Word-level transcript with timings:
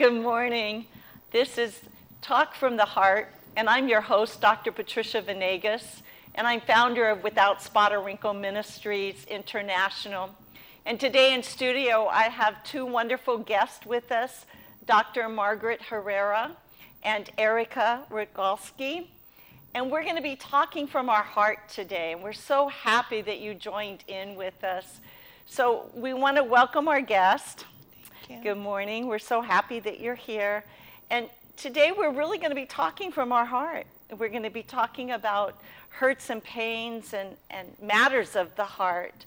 Good 0.00 0.14
morning. 0.14 0.86
This 1.30 1.58
is 1.58 1.78
Talk 2.22 2.54
from 2.54 2.78
the 2.78 2.86
Heart, 2.86 3.34
and 3.54 3.68
I'm 3.68 3.86
your 3.86 4.00
host, 4.00 4.40
Dr. 4.40 4.72
Patricia 4.72 5.20
Venegas, 5.20 6.02
and 6.34 6.46
I'm 6.46 6.62
founder 6.62 7.10
of 7.10 7.22
Without 7.22 7.60
Spot 7.62 7.92
or 7.92 8.00
Wrinkle 8.00 8.32
Ministries 8.32 9.26
International. 9.26 10.30
And 10.86 10.98
today 10.98 11.34
in 11.34 11.42
studio, 11.42 12.06
I 12.06 12.30
have 12.30 12.64
two 12.64 12.86
wonderful 12.86 13.36
guests 13.36 13.84
with 13.84 14.10
us 14.10 14.46
Dr. 14.86 15.28
Margaret 15.28 15.82
Herrera 15.82 16.52
and 17.02 17.28
Erica 17.36 18.06
Rogalski. 18.10 19.08
And 19.74 19.90
we're 19.90 20.04
going 20.04 20.16
to 20.16 20.22
be 20.22 20.36
talking 20.36 20.86
from 20.86 21.10
our 21.10 21.22
heart 21.22 21.68
today. 21.68 22.12
And 22.12 22.22
we're 22.22 22.32
so 22.32 22.68
happy 22.68 23.20
that 23.20 23.40
you 23.40 23.52
joined 23.52 24.04
in 24.08 24.34
with 24.34 24.64
us. 24.64 25.00
So 25.44 25.90
we 25.94 26.14
want 26.14 26.38
to 26.38 26.42
welcome 26.42 26.88
our 26.88 27.02
guest. 27.02 27.66
Good 28.38 28.58
morning. 28.58 29.08
We're 29.08 29.18
so 29.18 29.42
happy 29.42 29.80
that 29.80 29.98
you're 29.98 30.14
here. 30.14 30.64
And 31.10 31.28
today 31.56 31.92
we're 31.94 32.12
really 32.12 32.38
going 32.38 32.52
to 32.52 32.56
be 32.56 32.64
talking 32.64 33.10
from 33.10 33.32
our 33.32 33.44
heart. 33.44 33.86
We're 34.16 34.28
going 34.28 34.44
to 34.44 34.50
be 34.50 34.62
talking 34.62 35.10
about 35.10 35.60
hurts 35.88 36.30
and 36.30 36.42
pains 36.42 37.12
and, 37.12 37.36
and 37.50 37.68
matters 37.82 38.36
of 38.36 38.54
the 38.54 38.64
heart. 38.64 39.26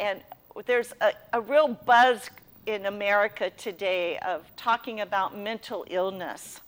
And 0.00 0.20
there's 0.66 0.92
a, 1.00 1.12
a 1.32 1.40
real 1.40 1.68
buzz 1.68 2.28
in 2.66 2.86
America 2.86 3.50
today 3.50 4.18
of 4.18 4.44
talking 4.56 5.00
about 5.00 5.38
mental 5.38 5.86
illness. 5.88 6.60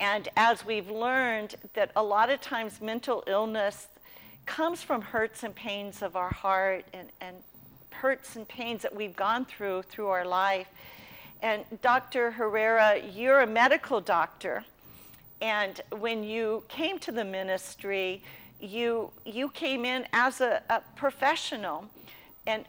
And 0.00 0.28
as 0.36 0.66
we've 0.66 0.90
learned, 0.90 1.54
that 1.74 1.92
a 1.94 2.02
lot 2.02 2.28
of 2.28 2.40
times 2.40 2.80
mental 2.82 3.22
illness 3.28 3.86
comes 4.46 4.82
from 4.82 5.00
hurts 5.00 5.44
and 5.44 5.54
pains 5.54 6.02
of 6.02 6.16
our 6.16 6.30
heart 6.30 6.84
and, 6.92 7.08
and 7.20 7.36
hurts 7.90 8.34
and 8.34 8.46
pains 8.48 8.82
that 8.82 8.94
we've 8.94 9.16
gone 9.16 9.44
through 9.44 9.82
through 9.82 10.08
our 10.08 10.26
life. 10.26 10.66
And 11.44 11.62
Dr. 11.82 12.30
Herrera, 12.30 13.02
you're 13.14 13.42
a 13.42 13.46
medical 13.46 14.00
doctor. 14.00 14.64
And 15.42 15.78
when 15.90 16.24
you 16.24 16.64
came 16.68 16.98
to 17.00 17.12
the 17.12 17.22
ministry, 17.22 18.22
you, 18.60 19.10
you 19.26 19.50
came 19.50 19.84
in 19.84 20.06
as 20.14 20.40
a, 20.40 20.62
a 20.70 20.80
professional. 20.96 21.84
And 22.46 22.64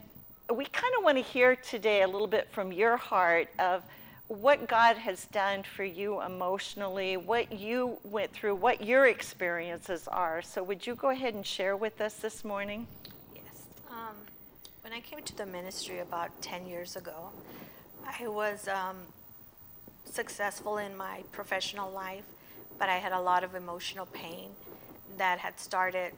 we 0.54 0.66
kind 0.66 0.92
of 0.98 1.04
want 1.04 1.16
to 1.16 1.22
hear 1.22 1.56
today 1.56 2.02
a 2.02 2.06
little 2.06 2.26
bit 2.26 2.48
from 2.52 2.70
your 2.70 2.98
heart 2.98 3.48
of 3.58 3.82
what 4.28 4.68
God 4.68 4.98
has 4.98 5.24
done 5.28 5.62
for 5.62 5.84
you 5.84 6.20
emotionally, 6.20 7.16
what 7.16 7.50
you 7.50 7.96
went 8.04 8.30
through, 8.30 8.56
what 8.56 8.84
your 8.84 9.06
experiences 9.06 10.06
are. 10.06 10.42
So, 10.42 10.62
would 10.62 10.86
you 10.86 10.94
go 10.96 11.08
ahead 11.08 11.32
and 11.32 11.46
share 11.46 11.78
with 11.78 12.02
us 12.02 12.16
this 12.16 12.44
morning? 12.44 12.86
Yes. 13.34 13.44
Um, 13.90 14.16
when 14.82 14.92
I 14.92 15.00
came 15.00 15.22
to 15.22 15.34
the 15.34 15.46
ministry 15.46 16.00
about 16.00 16.30
10 16.42 16.66
years 16.66 16.96
ago, 16.96 17.30
I 18.06 18.28
was 18.28 18.68
um, 18.68 18.96
successful 20.04 20.78
in 20.78 20.96
my 20.96 21.24
professional 21.32 21.90
life, 21.90 22.24
but 22.78 22.88
I 22.88 22.96
had 22.96 23.12
a 23.12 23.20
lot 23.20 23.42
of 23.42 23.54
emotional 23.54 24.06
pain 24.06 24.50
that 25.18 25.38
had 25.40 25.58
started 25.58 26.12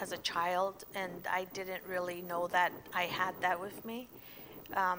as 0.00 0.10
a 0.12 0.16
child, 0.18 0.84
and 0.94 1.12
I 1.30 1.46
didn't 1.54 1.82
really 1.88 2.22
know 2.22 2.48
that 2.48 2.72
I 2.92 3.04
had 3.04 3.34
that 3.40 3.60
with 3.60 3.84
me. 3.84 4.08
Um, 4.74 4.98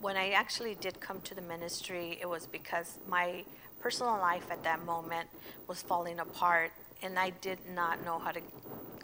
when 0.00 0.16
I 0.16 0.30
actually 0.30 0.76
did 0.76 1.00
come 1.00 1.20
to 1.22 1.34
the 1.34 1.42
ministry, 1.42 2.18
it 2.20 2.28
was 2.28 2.46
because 2.46 2.98
my 3.08 3.44
personal 3.80 4.16
life 4.18 4.46
at 4.50 4.62
that 4.62 4.84
moment 4.84 5.28
was 5.66 5.82
falling 5.82 6.20
apart, 6.20 6.70
and 7.02 7.18
I 7.18 7.30
did 7.30 7.58
not 7.74 8.04
know 8.04 8.18
how 8.18 8.30
to 8.30 8.40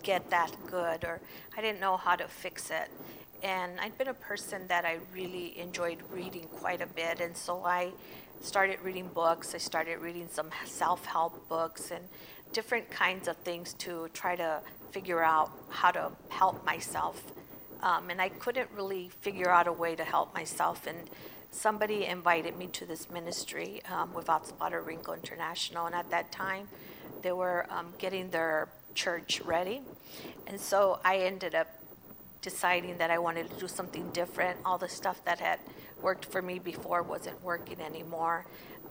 get 0.03 0.31
that 0.31 0.53
good, 0.70 1.05
or 1.05 1.20
I 1.57 1.61
didn't 1.61 1.81
know 1.81 1.97
how 1.97 2.14
to 2.14 2.29
fix 2.29 2.70
it 2.70 2.91
and 3.42 3.79
I'd 3.81 3.97
been 3.98 4.09
a 4.09 4.15
person 4.15 4.67
that 4.69 4.84
I 4.84 4.98
really 5.15 5.59
enjoyed 5.59 5.98
reading 6.12 6.47
quite 6.56 6.81
a 6.81 6.87
bit, 6.87 7.20
and 7.20 7.37
so 7.37 7.65
I 7.65 7.92
started 8.41 8.79
reading 8.83 9.09
books. 9.09 9.55
I 9.55 9.59
started 9.59 9.98
reading 9.98 10.29
some 10.31 10.51
self-help 10.65 11.48
books 11.48 11.91
and 11.91 12.05
different 12.53 12.91
kinds 12.91 13.29
of 13.29 13.37
things 13.39 13.75
to 13.75 14.09
try 14.12 14.37
to 14.37 14.61
figure 14.92 15.23
out 15.23 15.51
how 15.69 15.91
to 15.91 16.12
help 16.29 16.64
myself. 16.64 17.23
Um, 17.83 18.11
and 18.11 18.20
I 18.20 18.29
couldn't 18.29 18.70
really 18.74 19.11
figure 19.20 19.51
out 19.51 19.67
a 19.67 19.73
way 19.73 19.97
to 19.97 20.05
help 20.05 20.35
myself. 20.35 20.86
And 20.86 20.98
somebody 21.51 22.07
invited 22.07 22.57
me 22.57 22.67
to 22.68 22.86
this 22.86 23.11
ministry 23.11 23.83
um, 23.91 24.13
Without 24.14 24.47
Spot 24.47 24.73
or 24.73 24.83
Wrinkle 24.83 25.14
International, 25.14 25.86
and 25.86 25.95
at 25.95 26.11
that 26.11 26.33
time, 26.33 26.68
they 27.23 27.33
were 27.33 27.67
um, 27.70 27.95
getting 27.98 28.30
their 28.30 28.68
church 28.95 29.41
ready, 29.42 29.80
and 30.47 30.61
so 30.61 31.01
I 31.05 31.18
ended 31.18 31.55
up 31.55 31.68
deciding 32.46 32.96
that 32.98 33.11
I 33.11 33.18
wanted 33.18 33.51
to 33.51 33.57
do 33.57 33.67
something 33.67 34.08
different. 34.12 34.57
All 34.64 34.79
the 34.79 34.89
stuff 34.89 35.18
that 35.24 35.40
had 35.40 35.58
worked 36.01 36.27
for 36.27 36.40
me 36.40 36.61
before 36.61 37.02
wasn't 37.02 37.42
working 37.42 37.80
anymore. 37.80 38.46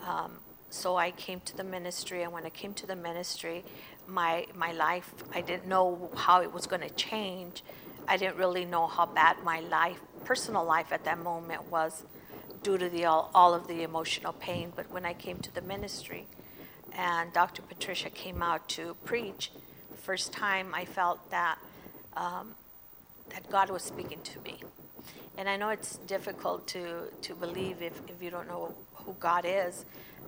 Um, 0.05 0.31
so 0.69 0.97
I 0.97 1.11
came 1.11 1.39
to 1.49 1.55
the 1.55 1.63
ministry, 1.63 2.23
and 2.23 2.33
when 2.33 2.45
I 2.45 2.49
came 2.49 2.73
to 2.73 2.85
the 2.85 2.97
ministry, 2.97 3.63
my 4.07 4.45
my 4.53 4.73
life 4.73 5.09
I 5.33 5.39
didn't 5.39 5.67
know 5.67 6.11
how 6.25 6.41
it 6.41 6.51
was 6.51 6.67
going 6.67 6.81
to 6.89 6.93
change. 7.09 7.63
I 8.09 8.17
didn't 8.17 8.35
really 8.35 8.65
know 8.65 8.87
how 8.87 9.05
bad 9.05 9.35
my 9.53 9.61
life, 9.61 10.01
personal 10.25 10.65
life 10.65 10.89
at 10.91 11.05
that 11.05 11.19
moment 11.31 11.61
was, 11.71 12.03
due 12.61 12.77
to 12.77 12.89
the 12.89 13.05
all, 13.05 13.31
all 13.33 13.53
of 13.53 13.63
the 13.71 13.83
emotional 13.83 14.33
pain. 14.33 14.73
But 14.75 14.91
when 14.91 15.05
I 15.05 15.13
came 15.13 15.37
to 15.47 15.51
the 15.57 15.61
ministry, 15.61 16.27
and 16.91 17.31
Dr. 17.31 17.61
Patricia 17.61 18.09
came 18.09 18.43
out 18.43 18.67
to 18.75 18.83
preach, 19.05 19.51
the 19.91 20.01
first 20.09 20.33
time 20.33 20.67
I 20.81 20.83
felt 20.83 21.19
that 21.31 21.57
um, 22.17 22.55
that 23.29 23.49
God 23.49 23.69
was 23.69 23.83
speaking 23.83 24.21
to 24.23 24.39
me. 24.41 24.61
And 25.37 25.49
I 25.49 25.57
know 25.57 25.69
it's 25.69 25.97
difficult 25.97 26.67
to, 26.67 27.11
to 27.21 27.35
believe 27.35 27.81
if, 27.81 27.99
if 28.07 28.21
you 28.21 28.29
don't 28.29 28.47
know 28.47 28.73
who 28.93 29.15
God 29.19 29.45
is, 29.45 29.85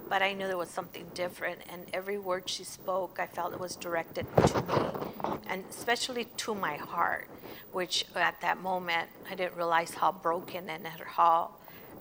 but 0.09 0.21
I 0.21 0.33
knew 0.33 0.47
there 0.47 0.57
was 0.57 0.69
something 0.69 1.05
different. 1.13 1.61
And 1.71 1.85
every 1.93 2.17
word 2.17 2.49
she 2.49 2.63
spoke, 2.63 3.17
I 3.19 3.25
felt 3.25 3.53
it 3.53 3.59
was 3.59 3.75
directed 3.75 4.25
to 4.47 4.61
me, 4.61 5.31
and 5.49 5.63
especially 5.69 6.25
to 6.25 6.53
my 6.53 6.75
heart, 6.75 7.29
which 7.71 8.05
at 8.15 8.39
that 8.41 8.61
moment 8.61 9.09
I 9.29 9.35
didn't 9.35 9.55
realize 9.55 9.93
how 9.93 10.11
broken 10.11 10.69
and 10.69 10.85
how 10.87 11.51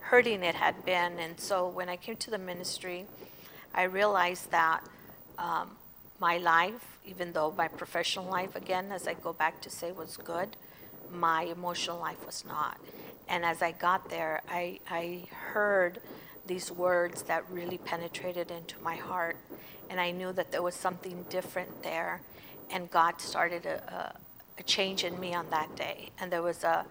hurting 0.00 0.42
it 0.42 0.54
had 0.54 0.84
been. 0.84 1.18
And 1.18 1.38
so 1.38 1.68
when 1.68 1.88
I 1.88 1.96
came 1.96 2.16
to 2.16 2.30
the 2.30 2.38
ministry, 2.38 3.06
I 3.74 3.84
realized 3.84 4.50
that 4.50 4.80
um, 5.38 5.76
my 6.18 6.38
life, 6.38 6.98
even 7.04 7.32
though 7.32 7.52
my 7.56 7.68
professional 7.68 8.24
life, 8.26 8.56
again, 8.56 8.90
as 8.90 9.06
I 9.06 9.14
go 9.14 9.32
back 9.32 9.60
to 9.62 9.70
say, 9.70 9.92
was 9.92 10.16
good, 10.16 10.56
my 11.12 11.42
emotional 11.42 11.98
life 11.98 12.24
was 12.24 12.44
not. 12.46 12.78
And 13.28 13.44
as 13.44 13.62
I 13.62 13.72
got 13.72 14.08
there, 14.08 14.42
I, 14.48 14.80
I 14.88 15.24
heard 15.52 16.00
these 16.46 16.70
words 16.70 17.22
that 17.22 17.44
really 17.50 17.78
penetrated 17.78 18.50
into 18.50 18.76
my 18.82 18.96
heart. 18.96 19.36
And 19.90 20.00
I 20.00 20.10
knew 20.10 20.32
that 20.32 20.52
there 20.52 20.62
was 20.62 20.74
something 20.74 21.24
different 21.28 21.82
there. 21.82 22.20
And 22.70 22.90
God 22.90 23.20
started 23.20 23.66
a, 23.66 23.76
a, 23.92 24.60
a 24.60 24.62
change 24.62 25.04
in 25.04 25.18
me 25.18 25.34
on 25.34 25.50
that 25.50 25.74
day. 25.76 26.10
And 26.20 26.30
there 26.30 26.42
was 26.42 26.64
a, 26.64 26.84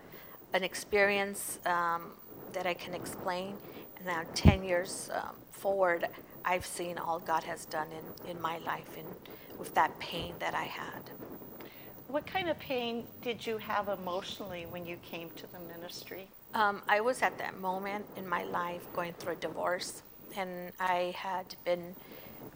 an 0.53 0.63
experience 0.63 1.59
um, 1.65 2.11
that 2.53 2.65
I 2.65 2.73
can 2.73 2.93
explain. 2.93 3.55
And 3.97 4.05
now, 4.05 4.23
10 4.35 4.63
years 4.63 5.09
um, 5.13 5.35
forward, 5.51 6.07
I've 6.43 6.65
seen 6.65 6.97
all 6.97 7.19
God 7.19 7.43
has 7.43 7.65
done 7.65 7.87
in, 7.91 8.31
in 8.31 8.41
my 8.41 8.57
life 8.59 8.97
and 8.97 9.07
with 9.57 9.73
that 9.75 9.97
pain 9.99 10.35
that 10.39 10.53
I 10.53 10.63
had. 10.63 11.09
What 12.07 12.27
kind 12.27 12.49
of 12.49 12.59
pain 12.59 13.05
did 13.21 13.45
you 13.45 13.57
have 13.57 13.89
emotionally 13.89 14.65
when 14.69 14.85
you 14.85 14.97
came 14.97 15.29
to 15.31 15.47
the 15.51 15.59
ministry? 15.59 16.27
Um, 16.53 16.81
I 16.87 17.01
was 17.01 17.21
at 17.21 17.37
that 17.39 17.59
moment 17.59 18.05
in 18.15 18.27
my 18.27 18.43
life 18.43 18.81
going 18.93 19.13
through 19.13 19.33
a 19.33 19.37
divorce, 19.37 20.03
and 20.37 20.71
I 20.79 21.13
had 21.17 21.55
been 21.65 21.95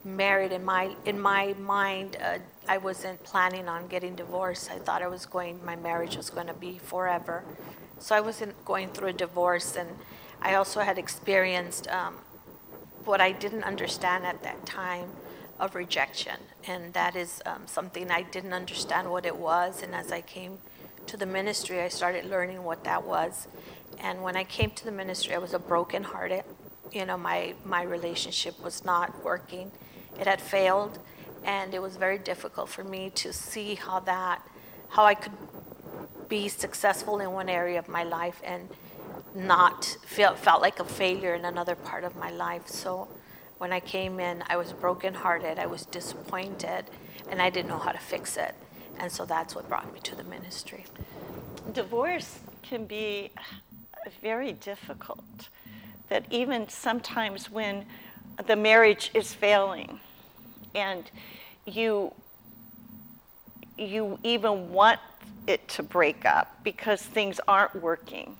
married 0.05 0.51
in 0.51 0.63
my 0.63 0.95
in 1.05 1.19
my 1.19 1.55
mind. 1.59 2.17
Uh, 2.21 2.37
I 2.67 2.77
wasn't 2.77 3.21
planning 3.23 3.67
on 3.67 3.87
getting 3.87 4.15
divorced. 4.15 4.71
I 4.71 4.77
thought 4.77 5.01
I 5.01 5.07
was 5.07 5.25
going. 5.25 5.63
My 5.65 5.75
marriage 5.75 6.15
was 6.15 6.29
going 6.29 6.47
to 6.47 6.53
be 6.53 6.77
forever, 6.77 7.43
so 7.97 8.15
I 8.15 8.21
wasn't 8.21 8.53
going 8.65 8.89
through 8.89 9.09
a 9.09 9.13
divorce. 9.13 9.75
And 9.75 9.89
I 10.41 10.53
also 10.53 10.81
had 10.81 10.97
experienced 10.97 11.87
um, 11.89 12.15
what 13.03 13.19
I 13.19 13.31
didn't 13.31 13.63
understand 13.63 14.25
at 14.25 14.43
that 14.43 14.65
time 14.65 15.09
of 15.59 15.75
rejection. 15.75 16.37
And 16.67 16.93
that 16.93 17.15
is 17.15 17.41
um, 17.45 17.63
something 17.65 18.11
I 18.11 18.23
didn't 18.23 18.53
understand 18.53 19.09
what 19.09 19.25
it 19.25 19.35
was. 19.35 19.81
And 19.81 19.95
as 19.95 20.11
I 20.11 20.21
came 20.21 20.59
to 21.07 21.17
the 21.17 21.25
ministry, 21.25 21.81
I 21.81 21.87
started 21.87 22.25
learning 22.25 22.63
what 22.63 22.83
that 22.83 23.05
was. 23.05 23.47
And 23.99 24.21
when 24.23 24.35
I 24.35 24.43
came 24.43 24.71
to 24.71 24.85
the 24.85 24.91
ministry, 24.91 25.33
I 25.33 25.37
was 25.39 25.53
a 25.53 25.59
broken 25.59 26.03
hearted. 26.03 26.43
You 26.91 27.05
know, 27.05 27.17
my, 27.17 27.55
my 27.63 27.83
relationship 27.83 28.61
was 28.63 28.83
not 28.83 29.23
working, 29.23 29.71
it 30.19 30.27
had 30.27 30.41
failed. 30.41 30.99
And 31.43 31.73
it 31.73 31.81
was 31.81 31.95
very 31.95 32.17
difficult 32.17 32.67
for 32.67 32.83
me 32.83 33.09
to 33.11 33.31
see 33.31 33.75
how 33.75 34.01
that, 34.01 34.45
how 34.89 35.05
I 35.05 35.13
could 35.15 35.31
be 36.27 36.49
successful 36.49 37.19
in 37.19 37.31
one 37.31 37.47
area 37.49 37.79
of 37.79 37.87
my 37.87 38.03
life 38.03 38.41
and 38.43 38.69
not 39.33 39.97
feel 40.05 40.35
felt 40.35 40.61
like 40.61 40.79
a 40.79 40.83
failure 40.83 41.33
in 41.33 41.45
another 41.45 41.75
part 41.75 42.03
of 42.03 42.15
my 42.15 42.29
life. 42.29 42.67
So 42.67 43.07
when 43.59 43.71
I 43.73 43.81
came 43.81 44.19
in, 44.19 44.43
I 44.47 44.55
was 44.55 44.73
brokenhearted, 44.73 45.59
I 45.59 45.67
was 45.67 45.85
disappointed, 45.85 46.85
and 47.29 47.41
I 47.41 47.49
didn't 47.49 47.69
know 47.69 47.77
how 47.77 47.91
to 47.91 47.99
fix 47.99 48.37
it. 48.37 48.55
And 48.99 49.11
so 49.11 49.25
that's 49.25 49.53
what 49.53 49.67
brought 49.69 49.93
me 49.93 49.99
to 50.01 50.15
the 50.15 50.23
ministry. 50.23 50.85
Divorce 51.73 52.39
can 52.63 52.85
be 52.85 53.31
very 54.21 54.53
difficult. 54.53 55.49
That 56.07 56.25
even 56.31 56.69
sometimes 56.69 57.51
when 57.51 57.85
the 58.47 58.55
marriage 58.55 59.11
is 59.13 59.33
failing 59.33 59.99
and 60.73 61.09
you 61.65 62.13
you 63.77 64.19
even 64.23 64.71
want 64.71 64.99
it 65.47 65.65
to 65.69 65.83
break 65.83 66.25
up 66.25 66.59
because 66.63 67.01
things 67.01 67.39
aren't 67.47 67.73
working. 67.81 68.35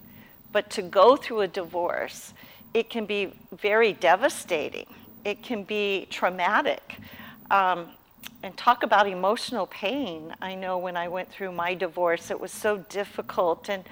But 0.52 0.70
to 0.72 0.82
go 0.82 1.16
through 1.16 1.42
a 1.42 1.48
divorce, 1.48 2.34
it 2.74 2.90
can 2.90 3.06
be 3.06 3.32
very 3.54 3.94
devastating. 3.94 4.86
It 5.24 5.44
can 5.44 5.64
be 5.64 6.08
traumatic. 6.10 6.98
Um, 7.52 7.88
and 8.44 8.56
talk 8.56 8.84
about 8.84 9.08
emotional 9.08 9.68
pain. 9.68 10.34
I 10.42 10.56
know 10.56 10.78
when 10.78 10.96
I 10.96 11.08
went 11.08 11.30
through 11.30 11.52
my 11.52 11.74
divorce, 11.74 12.32
it 12.32 12.40
was 12.40 12.52
so 12.52 12.78
difficult, 12.90 13.70
and 13.70 13.84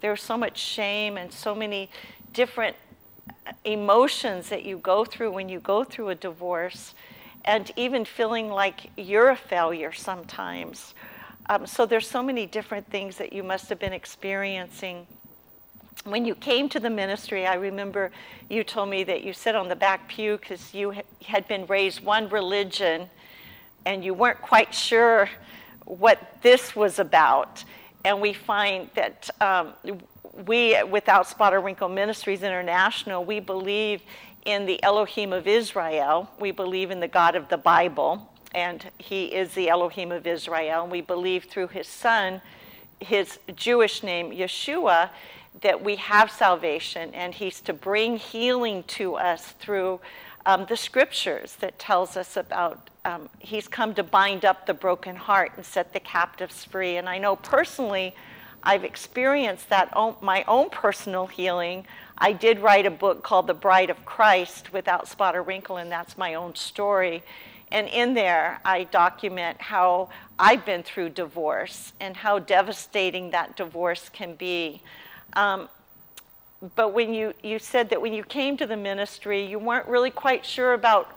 there 0.00 0.10
was 0.10 0.20
so 0.20 0.36
much 0.36 0.58
shame 0.58 1.16
and 1.16 1.32
so 1.32 1.54
many 1.54 1.88
different 2.32 2.76
emotions 3.64 4.48
that 4.48 4.64
you 4.64 4.78
go 4.78 5.04
through 5.04 5.30
when 5.32 5.48
you 5.48 5.60
go 5.60 5.84
through 5.84 6.08
a 6.08 6.14
divorce, 6.14 6.94
and 7.44 7.70
even 7.76 8.04
feeling 8.04 8.48
like 8.50 8.90
you're 8.96 9.30
a 9.30 9.36
failure 9.36 9.92
sometimes. 9.92 10.94
Um, 11.48 11.66
so 11.66 11.86
there's 11.86 12.08
so 12.08 12.22
many 12.22 12.46
different 12.46 12.88
things 12.88 13.16
that 13.18 13.32
you 13.32 13.42
must 13.42 13.68
have 13.68 13.78
been 13.78 13.92
experiencing. 13.92 15.06
When 16.04 16.24
you 16.24 16.34
came 16.34 16.68
to 16.70 16.80
the 16.80 16.90
ministry, 16.90 17.46
I 17.46 17.54
remember 17.54 18.10
you 18.48 18.64
told 18.64 18.88
me 18.88 19.04
that 19.04 19.22
you 19.22 19.32
sat 19.32 19.54
on 19.54 19.68
the 19.68 19.76
back 19.76 20.08
pew 20.08 20.36
because 20.36 20.74
you 20.74 20.94
had 21.24 21.46
been 21.46 21.66
raised 21.66 22.04
one 22.04 22.28
religion 22.28 23.08
and 23.86 24.04
you 24.04 24.14
weren't 24.14 24.42
quite 24.42 24.74
sure 24.74 25.28
what 25.84 26.38
this 26.42 26.74
was 26.74 26.98
about. 26.98 27.64
And 28.04 28.20
we 28.20 28.32
find 28.32 28.90
that 28.94 29.30
um, 29.40 29.74
we, 30.46 30.82
Without 30.84 31.28
Spot 31.28 31.54
or 31.54 31.60
Wrinkle 31.60 31.88
Ministries 31.88 32.42
International, 32.42 33.24
we 33.24 33.38
believe 33.38 34.02
in 34.44 34.66
the 34.66 34.82
Elohim 34.82 35.32
of 35.32 35.46
Israel. 35.46 36.28
We 36.40 36.50
believe 36.50 36.90
in 36.90 37.00
the 37.00 37.08
God 37.08 37.36
of 37.36 37.48
the 37.48 37.58
Bible, 37.58 38.28
and 38.54 38.84
He 38.98 39.26
is 39.26 39.54
the 39.54 39.68
Elohim 39.68 40.10
of 40.10 40.26
Israel. 40.26 40.82
And 40.82 40.90
we 40.90 41.00
believe 41.00 41.44
through 41.44 41.68
His 41.68 41.86
Son, 41.86 42.40
His 43.00 43.38
Jewish 43.54 44.02
name, 44.02 44.30
Yeshua, 44.32 45.10
that 45.60 45.84
we 45.84 45.96
have 45.96 46.30
salvation, 46.30 47.12
and 47.14 47.34
He's 47.34 47.60
to 47.62 47.72
bring 47.72 48.16
healing 48.16 48.82
to 48.84 49.14
us 49.14 49.52
through 49.52 50.00
um, 50.46 50.66
the 50.68 50.76
scriptures 50.76 51.56
that 51.56 51.78
tells 51.78 52.16
us 52.16 52.36
about 52.36 52.90
um, 53.04 53.28
he's 53.40 53.66
come 53.66 53.94
to 53.94 54.02
bind 54.02 54.44
up 54.44 54.66
the 54.66 54.74
broken 54.74 55.16
heart 55.16 55.52
and 55.56 55.66
set 55.66 55.92
the 55.92 56.00
captives 56.00 56.64
free. 56.64 56.96
And 56.96 57.08
I 57.08 57.18
know 57.18 57.36
personally, 57.36 58.14
I've 58.62 58.84
experienced 58.84 59.68
that 59.70 59.90
own, 59.94 60.14
my 60.20 60.44
own 60.46 60.70
personal 60.70 61.26
healing. 61.26 61.84
I 62.18 62.32
did 62.32 62.60
write 62.60 62.86
a 62.86 62.90
book 62.90 63.24
called 63.24 63.48
The 63.48 63.54
Bride 63.54 63.90
of 63.90 64.04
Christ 64.04 64.72
without 64.72 65.08
spot 65.08 65.34
or 65.34 65.42
wrinkle, 65.42 65.78
and 65.78 65.90
that's 65.90 66.16
my 66.16 66.34
own 66.34 66.54
story. 66.54 67.24
And 67.72 67.88
in 67.88 68.14
there, 68.14 68.60
I 68.64 68.84
document 68.84 69.60
how 69.60 70.10
I've 70.38 70.64
been 70.64 70.82
through 70.82 71.10
divorce 71.10 71.92
and 71.98 72.16
how 72.16 72.38
devastating 72.38 73.30
that 73.30 73.56
divorce 73.56 74.08
can 74.10 74.34
be. 74.34 74.82
Um, 75.34 75.68
but 76.76 76.92
when 76.92 77.12
you, 77.12 77.34
you 77.42 77.58
said 77.58 77.90
that 77.90 78.00
when 78.00 78.12
you 78.12 78.22
came 78.22 78.56
to 78.56 78.66
the 78.66 78.76
ministry, 78.76 79.44
you 79.44 79.58
weren't 79.58 79.86
really 79.88 80.10
quite 80.10 80.46
sure 80.46 80.74
about, 80.74 81.16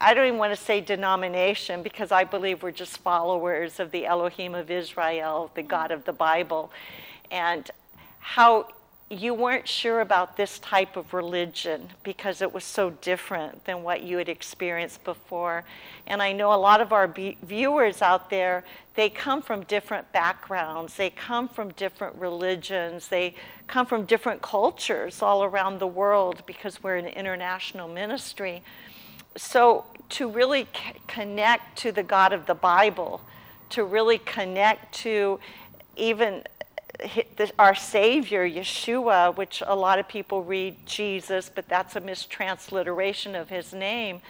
I 0.00 0.12
don't 0.12 0.26
even 0.26 0.38
want 0.38 0.54
to 0.54 0.62
say 0.62 0.80
denomination 0.80 1.82
because 1.82 2.12
I 2.12 2.24
believe 2.24 2.62
we're 2.62 2.72
just 2.72 2.98
followers 2.98 3.80
of 3.80 3.90
the 3.90 4.04
Elohim 4.04 4.54
of 4.54 4.70
Israel, 4.70 5.50
the 5.54 5.62
God 5.62 5.92
of 5.92 6.04
the 6.04 6.12
Bible, 6.12 6.70
and 7.30 7.70
how 8.18 8.68
you 9.10 9.34
weren't 9.34 9.66
sure 9.66 10.00
about 10.00 10.36
this 10.36 10.60
type 10.60 10.96
of 10.96 11.12
religion 11.12 11.88
because 12.04 12.40
it 12.40 12.54
was 12.54 12.62
so 12.62 12.90
different 12.90 13.64
than 13.64 13.82
what 13.82 14.04
you 14.04 14.18
had 14.18 14.28
experienced 14.28 15.02
before. 15.02 15.64
And 16.06 16.22
I 16.22 16.32
know 16.32 16.52
a 16.52 16.54
lot 16.54 16.80
of 16.80 16.92
our 16.92 17.08
be- 17.08 17.36
viewers 17.42 18.02
out 18.02 18.30
there, 18.30 18.62
they 18.94 19.10
come 19.10 19.42
from 19.42 19.64
different 19.64 20.12
backgrounds, 20.12 20.94
they 20.94 21.10
come 21.10 21.48
from 21.48 21.70
different 21.72 22.14
religions, 22.16 23.08
they 23.08 23.34
come 23.66 23.84
from 23.84 24.04
different 24.04 24.42
cultures 24.42 25.22
all 25.22 25.42
around 25.42 25.80
the 25.80 25.88
world 25.88 26.44
because 26.46 26.80
we're 26.80 26.96
an 26.96 27.06
international 27.06 27.88
ministry. 27.88 28.62
So 29.36 29.86
to 30.10 30.30
really 30.30 30.68
c- 30.72 31.00
connect 31.08 31.78
to 31.78 31.90
the 31.90 32.04
God 32.04 32.32
of 32.32 32.46
the 32.46 32.54
Bible, 32.54 33.22
to 33.70 33.82
really 33.82 34.18
connect 34.18 34.94
to 34.96 35.40
even 35.96 36.44
our 37.58 37.74
Savior, 37.74 38.48
Yeshua, 38.48 39.36
which 39.36 39.62
a 39.66 39.74
lot 39.74 39.98
of 39.98 40.08
people 40.08 40.42
read 40.42 40.76
Jesus, 40.86 41.50
but 41.52 41.68
that's 41.68 41.96
a 41.96 42.00
mistransliteration 42.00 43.40
of 43.40 43.48
his 43.48 43.72
name, 43.72 44.20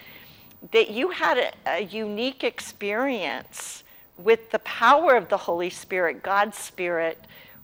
that 0.73 0.91
you 0.91 1.11
had 1.11 1.39
a, 1.39 1.53
a 1.67 1.81
unique 1.81 2.45
experience 2.45 3.83
with 4.17 4.51
the 4.51 4.59
power 4.61 5.17
of 5.17 5.29
the 5.29 5.37
Holy 5.37 5.71
Spirit, 5.71 6.23
God's 6.23 6.59
Spirit, 6.59 7.19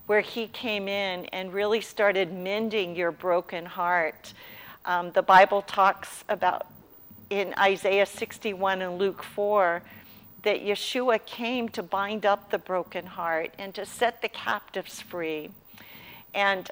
where 0.06 0.20
he 0.20 0.46
came 0.48 0.88
in 0.88 1.26
and 1.26 1.52
really 1.52 1.80
started 1.80 2.32
mending 2.32 2.94
your 2.96 3.12
broken 3.12 3.66
heart. 3.66 4.32
Um, 4.84 5.10
the 5.12 5.22
Bible 5.22 5.62
talks 5.62 6.24
about 6.28 6.66
in 7.28 7.52
Isaiah 7.58 8.06
61 8.06 8.82
and 8.82 8.98
Luke 8.98 9.22
4 9.22 9.82
that 10.46 10.64
Yeshua 10.64 11.18
came 11.26 11.68
to 11.68 11.82
bind 11.82 12.24
up 12.24 12.52
the 12.52 12.58
broken 12.58 13.04
heart 13.04 13.52
and 13.58 13.74
to 13.74 13.84
set 13.84 14.22
the 14.22 14.28
captives 14.28 15.00
free. 15.00 15.50
And 16.34 16.70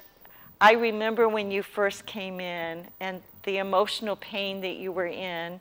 I 0.61 0.71
remember 0.71 1.27
when 1.27 1.51
you 1.51 1.61
first 1.61 2.05
came 2.05 2.39
in 2.39 2.87
and 3.01 3.21
the 3.43 3.57
emotional 3.57 4.15
pain 4.15 4.61
that 4.61 4.77
you 4.77 4.93
were 4.93 5.07
in, 5.07 5.59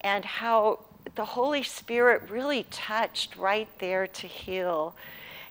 and 0.00 0.24
how 0.24 0.78
the 1.16 1.24
Holy 1.26 1.62
Spirit 1.62 2.22
really 2.30 2.64
touched 2.70 3.36
right 3.36 3.68
there 3.78 4.06
to 4.06 4.26
heal, 4.26 4.94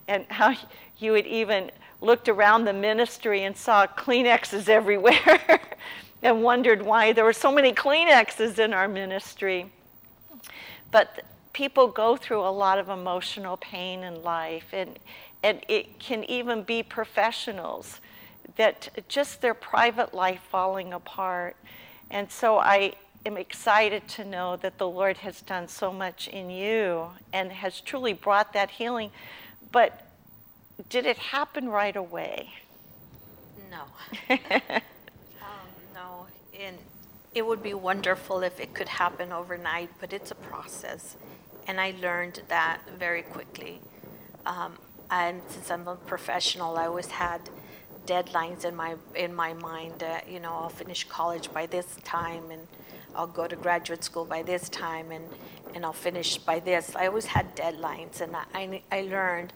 and 0.07 0.25
how 0.29 0.55
you 0.97 1.13
had 1.13 1.27
even 1.27 1.69
looked 2.01 2.27
around 2.27 2.65
the 2.65 2.73
ministry 2.73 3.43
and 3.43 3.55
saw 3.55 3.85
Kleenexes 3.85 4.67
everywhere 4.79 5.61
and 6.23 6.41
wondered 6.41 6.81
why 6.81 7.13
there 7.13 7.23
were 7.23 7.33
so 7.33 7.51
many 7.51 7.71
Kleenexes 7.71 8.57
in 8.57 8.73
our 8.73 8.87
ministry. 8.87 9.67
But 10.89 11.23
people 11.59 11.89
go 11.89 12.15
through 12.15 12.39
a 12.39 12.49
lot 12.49 12.79
of 12.79 12.87
emotional 12.87 13.57
pain 13.57 14.01
in 14.01 14.23
life, 14.23 14.67
and, 14.71 14.97
and 15.43 15.59
it 15.67 15.99
can 15.99 16.23
even 16.23 16.63
be 16.63 16.81
professionals 16.81 17.99
that 18.55 18.87
just 19.09 19.41
their 19.41 19.53
private 19.53 20.13
life 20.13 20.39
falling 20.49 20.93
apart. 20.93 21.57
And 22.09 22.31
so 22.31 22.59
I 22.59 22.93
am 23.25 23.35
excited 23.35 24.07
to 24.07 24.23
know 24.23 24.55
that 24.55 24.77
the 24.77 24.87
Lord 24.87 25.17
has 25.17 25.41
done 25.41 25.67
so 25.67 25.91
much 25.91 26.29
in 26.29 26.49
you 26.49 27.09
and 27.33 27.51
has 27.51 27.81
truly 27.81 28.13
brought 28.13 28.53
that 28.53 28.69
healing. 28.69 29.11
But 29.69 30.07
did 30.87 31.05
it 31.05 31.17
happen 31.17 31.67
right 31.67 31.97
away? 31.97 32.53
No. 33.69 33.83
um, 34.29 35.67
no. 35.93 36.25
And 36.57 36.77
it 37.35 37.45
would 37.45 37.61
be 37.61 37.73
wonderful 37.73 38.43
if 38.43 38.61
it 38.61 38.73
could 38.73 38.87
happen 38.87 39.33
overnight, 39.33 39.89
but 39.99 40.13
it's 40.13 40.31
a 40.31 40.35
process 40.35 41.17
and 41.69 41.79
I 41.79 41.93
learned 42.01 42.41
that 42.47 42.79
very 42.97 43.21
quickly. 43.21 43.79
Um, 44.43 44.79
and 45.11 45.39
since 45.49 45.69
I'm 45.69 45.87
a 45.87 45.95
professional, 45.95 46.75
I 46.77 46.87
always 46.87 47.11
had 47.23 47.41
deadlines 48.07 48.65
in 48.65 48.75
my 48.75 48.95
in 49.13 49.31
my 49.35 49.53
mind. 49.53 50.01
Uh, 50.01 50.21
you 50.27 50.39
know, 50.39 50.51
I'll 50.51 50.75
finish 50.83 51.03
college 51.03 51.53
by 51.53 51.67
this 51.67 51.87
time, 52.03 52.49
and 52.49 52.63
I'll 53.15 53.33
go 53.41 53.47
to 53.47 53.55
graduate 53.55 54.03
school 54.03 54.25
by 54.25 54.41
this 54.41 54.67
time, 54.69 55.11
and 55.11 55.25
and 55.75 55.85
I'll 55.85 56.01
finish 56.09 56.39
by 56.39 56.59
this. 56.59 56.95
I 56.95 57.05
always 57.05 57.27
had 57.27 57.55
deadlines, 57.55 58.19
and 58.19 58.35
I 58.35 58.81
I 58.91 59.01
learned 59.01 59.53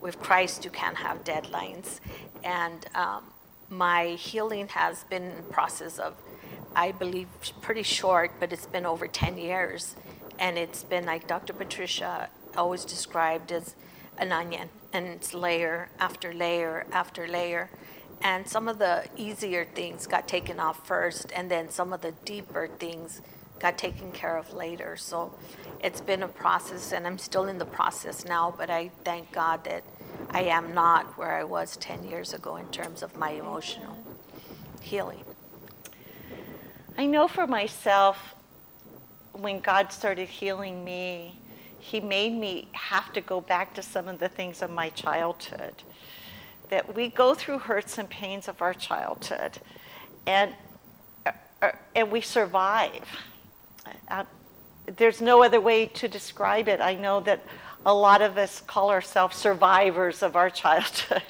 with 0.00 0.20
Christ 0.20 0.64
you 0.64 0.70
can't 0.70 0.98
have 1.06 1.24
deadlines, 1.24 1.98
and 2.44 2.86
um, 2.94 3.22
my 3.70 4.02
healing 4.30 4.68
has 4.68 5.02
been 5.04 5.32
a 5.40 5.46
process 5.52 5.98
of, 5.98 6.14
I 6.76 6.92
believe, 6.92 7.28
pretty 7.60 7.82
short, 7.82 8.30
but 8.38 8.52
it's 8.52 8.66
been 8.66 8.86
over 8.86 9.08
ten 9.08 9.36
years 9.36 9.96
and 10.38 10.58
it's 10.58 10.84
been 10.84 11.06
like 11.06 11.26
Dr. 11.26 11.52
Patricia 11.52 12.28
always 12.56 12.84
described 12.84 13.52
as 13.52 13.74
an 14.18 14.32
onion, 14.32 14.68
and 14.92 15.06
it's 15.06 15.34
layer 15.34 15.88
after 15.98 16.32
layer 16.32 16.86
after 16.92 17.26
layer. 17.26 17.70
And 18.22 18.48
some 18.48 18.66
of 18.68 18.78
the 18.78 19.06
easier 19.16 19.64
things 19.64 20.06
got 20.06 20.26
taken 20.26 20.58
off 20.58 20.86
first, 20.86 21.32
and 21.34 21.50
then 21.50 21.68
some 21.68 21.92
of 21.92 22.00
the 22.00 22.12
deeper 22.24 22.68
things 22.78 23.20
got 23.58 23.78
taken 23.78 24.12
care 24.12 24.36
of 24.36 24.52
later. 24.52 24.96
So 24.96 25.34
it's 25.80 26.00
been 26.00 26.22
a 26.22 26.28
process, 26.28 26.92
and 26.92 27.06
I'm 27.06 27.18
still 27.18 27.44
in 27.44 27.58
the 27.58 27.66
process 27.66 28.24
now, 28.24 28.54
but 28.56 28.70
I 28.70 28.90
thank 29.04 29.32
God 29.32 29.64
that 29.64 29.84
I 30.30 30.42
am 30.42 30.74
not 30.74 31.18
where 31.18 31.34
I 31.34 31.44
was 31.44 31.76
10 31.76 32.04
years 32.04 32.32
ago 32.32 32.56
in 32.56 32.68
terms 32.68 33.02
of 33.02 33.16
my 33.16 33.30
emotional 33.30 33.98
healing. 34.80 35.24
I 36.96 37.06
know 37.06 37.28
for 37.28 37.46
myself, 37.46 38.34
when 39.40 39.60
God 39.60 39.92
started 39.92 40.28
healing 40.28 40.84
me, 40.84 41.38
He 41.78 42.00
made 42.00 42.32
me 42.32 42.68
have 42.72 43.12
to 43.12 43.20
go 43.20 43.40
back 43.40 43.74
to 43.74 43.82
some 43.82 44.08
of 44.08 44.18
the 44.18 44.28
things 44.28 44.62
of 44.62 44.70
my 44.70 44.88
childhood. 44.90 45.74
That 46.70 46.94
we 46.94 47.08
go 47.08 47.34
through 47.34 47.58
hurts 47.58 47.98
and 47.98 48.08
pains 48.08 48.48
of 48.48 48.60
our 48.60 48.74
childhood. 48.74 49.58
And 50.26 50.52
uh, 51.24 51.32
uh, 51.62 51.70
and 51.94 52.10
we 52.10 52.20
survive. 52.20 53.04
Uh, 54.08 54.24
there's 54.96 55.20
no 55.20 55.42
other 55.42 55.60
way 55.60 55.86
to 55.86 56.08
describe 56.08 56.68
it. 56.68 56.80
I 56.80 56.94
know 56.94 57.20
that 57.20 57.40
a 57.84 57.94
lot 57.94 58.22
of 58.22 58.36
us 58.36 58.60
call 58.60 58.90
ourselves 58.90 59.36
survivors 59.36 60.22
of 60.22 60.36
our 60.36 60.50
childhood. 60.62 61.22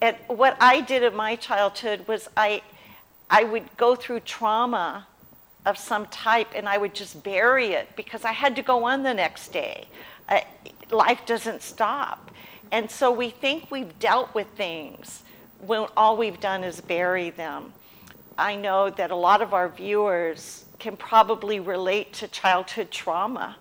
and 0.00 0.16
what 0.26 0.56
I 0.60 0.80
did 0.80 1.02
in 1.02 1.14
my 1.14 1.36
childhood 1.36 2.06
was 2.06 2.28
I, 2.36 2.62
I 3.30 3.44
would 3.44 3.76
go 3.76 3.94
through 3.94 4.20
trauma 4.20 5.06
of 5.68 5.78
some 5.78 6.06
type 6.06 6.48
and 6.54 6.68
I 6.68 6.78
would 6.78 6.94
just 6.94 7.22
bury 7.22 7.68
it 7.72 7.88
because 7.94 8.24
I 8.24 8.32
had 8.32 8.56
to 8.56 8.62
go 8.62 8.84
on 8.84 9.02
the 9.02 9.14
next 9.14 9.52
day. 9.52 9.86
Uh, 10.28 10.40
life 10.90 11.20
doesn't 11.26 11.62
stop. 11.62 12.30
And 12.72 12.90
so 12.90 13.10
we 13.12 13.30
think 13.30 13.70
we've 13.70 13.98
dealt 13.98 14.34
with 14.34 14.46
things 14.48 15.22
when 15.60 15.86
all 15.96 16.16
we've 16.16 16.40
done 16.40 16.64
is 16.64 16.80
bury 16.80 17.30
them. 17.30 17.72
I 18.36 18.56
know 18.56 18.90
that 18.90 19.10
a 19.10 19.16
lot 19.16 19.42
of 19.42 19.52
our 19.52 19.68
viewers 19.68 20.64
can 20.78 20.96
probably 20.96 21.60
relate 21.60 22.12
to 22.14 22.28
childhood 22.28 22.90
trauma, 22.90 23.56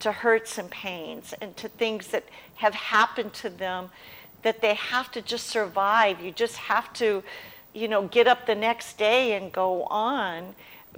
to 0.00 0.12
hurts 0.12 0.58
and 0.58 0.70
pains, 0.70 1.34
and 1.40 1.56
to 1.56 1.68
things 1.68 2.08
that 2.08 2.24
have 2.56 2.74
happened 2.74 3.32
to 3.34 3.48
them 3.48 3.90
that 4.42 4.60
they 4.60 4.74
have 4.74 5.10
to 5.12 5.22
just 5.22 5.46
survive. 5.46 6.20
You 6.20 6.30
just 6.30 6.56
have 6.56 6.92
to, 6.94 7.22
you 7.72 7.88
know, 7.88 8.06
get 8.08 8.26
up 8.26 8.46
the 8.46 8.54
next 8.54 8.98
day 8.98 9.32
and 9.32 9.50
go 9.50 9.84
on. 9.84 10.54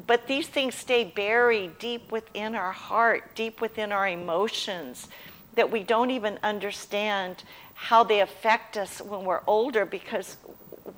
But 0.07 0.27
these 0.27 0.47
things 0.47 0.75
stay 0.75 1.05
buried 1.05 1.79
deep 1.79 2.11
within 2.11 2.55
our 2.55 2.73
heart, 2.73 3.35
deep 3.35 3.61
within 3.61 3.93
our 3.93 4.09
emotions, 4.09 5.09
that 5.55 5.71
we 5.71 5.83
don't 5.83 6.11
even 6.11 6.39
understand 6.43 7.43
how 7.75 8.05
they 8.05 8.21
affect 8.21 8.77
us 8.77 9.01
when 9.01 9.25
we're 9.25 9.43
older 9.47 9.85
because 9.85 10.37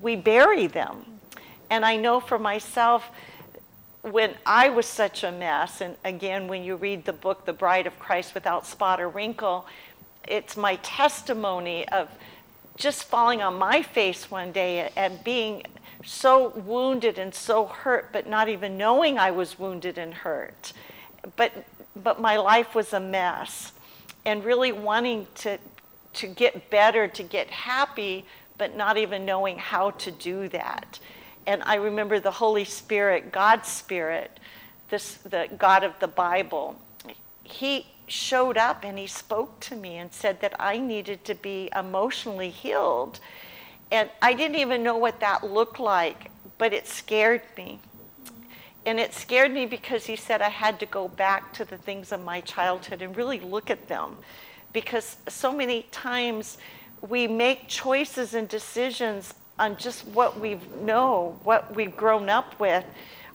we 0.01 0.15
bury 0.15 0.67
them. 0.67 1.05
And 1.69 1.85
I 1.85 1.95
know 1.95 2.19
for 2.19 2.37
myself, 2.37 3.09
when 4.01 4.35
I 4.45 4.69
was 4.69 4.85
such 4.85 5.23
a 5.23 5.31
mess, 5.31 5.79
and 5.79 5.95
again, 6.03 6.47
when 6.47 6.63
you 6.63 6.75
read 6.75 7.05
the 7.05 7.13
book, 7.13 7.45
The 7.45 7.53
Bride 7.53 7.87
of 7.87 7.97
Christ 7.99 8.33
Without 8.33 8.67
Spot 8.67 8.99
or 8.99 9.07
Wrinkle, 9.07 9.65
it's 10.27 10.57
my 10.57 10.75
testimony 10.77 11.87
of 11.87 12.09
just 12.75 13.05
falling 13.05 13.41
on 13.41 13.57
my 13.57 13.81
face 13.81 14.29
one 14.29 14.51
day 14.51 14.91
and 14.95 15.23
being 15.23 15.63
so 16.05 16.49
wounded 16.49 17.17
and 17.17 17.33
so 17.33 17.65
hurt, 17.65 18.11
but 18.11 18.27
not 18.27 18.49
even 18.49 18.77
knowing 18.77 19.17
I 19.17 19.31
was 19.31 19.57
wounded 19.57 19.97
and 19.97 20.13
hurt. 20.13 20.73
But, 21.35 21.51
but 21.95 22.19
my 22.19 22.37
life 22.37 22.75
was 22.75 22.93
a 22.93 22.99
mess. 22.99 23.71
And 24.25 24.43
really 24.43 24.71
wanting 24.71 25.27
to, 25.35 25.57
to 26.13 26.27
get 26.27 26.69
better, 26.69 27.07
to 27.07 27.23
get 27.23 27.49
happy, 27.49 28.25
but 28.57 28.75
not 28.75 28.97
even 28.97 29.25
knowing 29.25 29.57
how 29.57 29.91
to 29.91 30.11
do 30.11 30.47
that. 30.49 30.99
And 31.45 31.61
I 31.63 31.75
remember 31.75 32.19
the 32.19 32.31
Holy 32.31 32.63
Spirit, 32.63 33.31
God's 33.31 33.67
Spirit, 33.67 34.39
this, 34.89 35.15
the 35.15 35.49
God 35.57 35.83
of 35.83 35.99
the 35.99 36.07
Bible, 36.07 36.79
He 37.43 37.87
showed 38.07 38.57
up 38.57 38.83
and 38.83 38.97
He 38.97 39.07
spoke 39.07 39.59
to 39.61 39.75
me 39.75 39.97
and 39.97 40.13
said 40.13 40.39
that 40.41 40.55
I 40.59 40.77
needed 40.77 41.25
to 41.25 41.35
be 41.35 41.69
emotionally 41.75 42.49
healed. 42.49 43.19
And 43.93 44.09
I 44.23 44.33
didn't 44.33 44.57
even 44.57 44.81
know 44.81 44.97
what 44.97 45.19
that 45.19 45.43
looked 45.43 45.79
like, 45.79 46.31
but 46.57 46.73
it 46.73 46.87
scared 46.87 47.43
me. 47.55 47.77
And 48.87 48.99
it 48.99 49.13
scared 49.13 49.51
me 49.53 49.67
because 49.67 50.07
He 50.07 50.15
said 50.15 50.41
I 50.41 50.49
had 50.49 50.79
to 50.79 50.87
go 50.87 51.07
back 51.07 51.53
to 51.53 51.63
the 51.63 51.77
things 51.77 52.11
of 52.11 52.23
my 52.23 52.41
childhood 52.41 53.03
and 53.03 53.15
really 53.15 53.39
look 53.39 53.69
at 53.69 53.87
them. 53.87 54.17
Because 54.73 55.17
so 55.27 55.53
many 55.53 55.83
times, 55.91 56.57
we 57.07 57.27
make 57.27 57.67
choices 57.67 58.33
and 58.33 58.49
decisions 58.49 59.35
on 59.59 59.77
just 59.77 60.07
what 60.07 60.39
we 60.39 60.59
know, 60.81 61.37
what 61.43 61.75
we've 61.75 61.95
grown 61.95 62.29
up 62.29 62.59
with, 62.59 62.83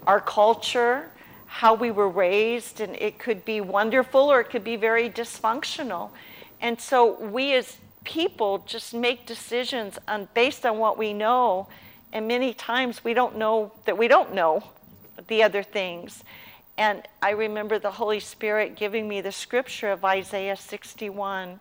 our 0.08 0.20
culture, 0.20 1.08
how 1.46 1.72
we 1.74 1.92
were 1.92 2.08
raised, 2.08 2.80
and 2.80 2.96
it 2.96 3.20
could 3.20 3.44
be 3.44 3.60
wonderful 3.60 4.22
or 4.22 4.40
it 4.40 4.50
could 4.50 4.64
be 4.64 4.74
very 4.74 5.08
dysfunctional. 5.08 6.10
And 6.60 6.80
so 6.80 7.16
we 7.20 7.54
as 7.54 7.76
people 8.08 8.64
just 8.66 8.94
make 8.94 9.26
decisions 9.26 9.98
on, 10.08 10.28
based 10.32 10.64
on 10.64 10.78
what 10.78 10.96
we 10.96 11.12
know, 11.12 11.68
and 12.10 12.26
many 12.26 12.54
times 12.54 13.04
we 13.04 13.12
don't 13.12 13.36
know 13.36 13.70
that 13.84 13.98
we 13.98 14.08
don't 14.08 14.32
know 14.34 14.64
the 15.28 15.42
other 15.42 15.62
things. 15.62 16.24
And 16.78 17.02
I 17.20 17.30
remember 17.30 17.78
the 17.78 17.90
Holy 17.90 18.20
Spirit 18.20 18.76
giving 18.76 19.06
me 19.06 19.20
the 19.20 19.30
scripture 19.30 19.90
of 19.90 20.06
Isaiah 20.06 20.56
61 20.56 21.60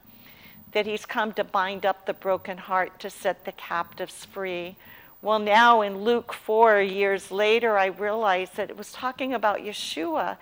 that 0.72 0.86
he's 0.86 1.06
come 1.06 1.34
to 1.34 1.44
bind 1.44 1.86
up 1.86 2.06
the 2.06 2.14
broken 2.14 2.58
heart, 2.58 2.98
to 3.02 3.10
set 3.10 3.44
the 3.44 3.52
captives 3.52 4.24
free. 4.24 4.78
Well, 5.22 5.40
now 5.40 5.82
in 5.82 6.04
Luke 6.04 6.32
4, 6.32 6.82
years 6.82 7.30
later, 7.30 7.78
I 7.78 7.88
realized 7.88 8.56
that 8.56 8.70
it 8.70 8.78
was 8.78 8.94
talking 8.94 9.34
about 9.34 9.60
Yeshua, 9.60 10.38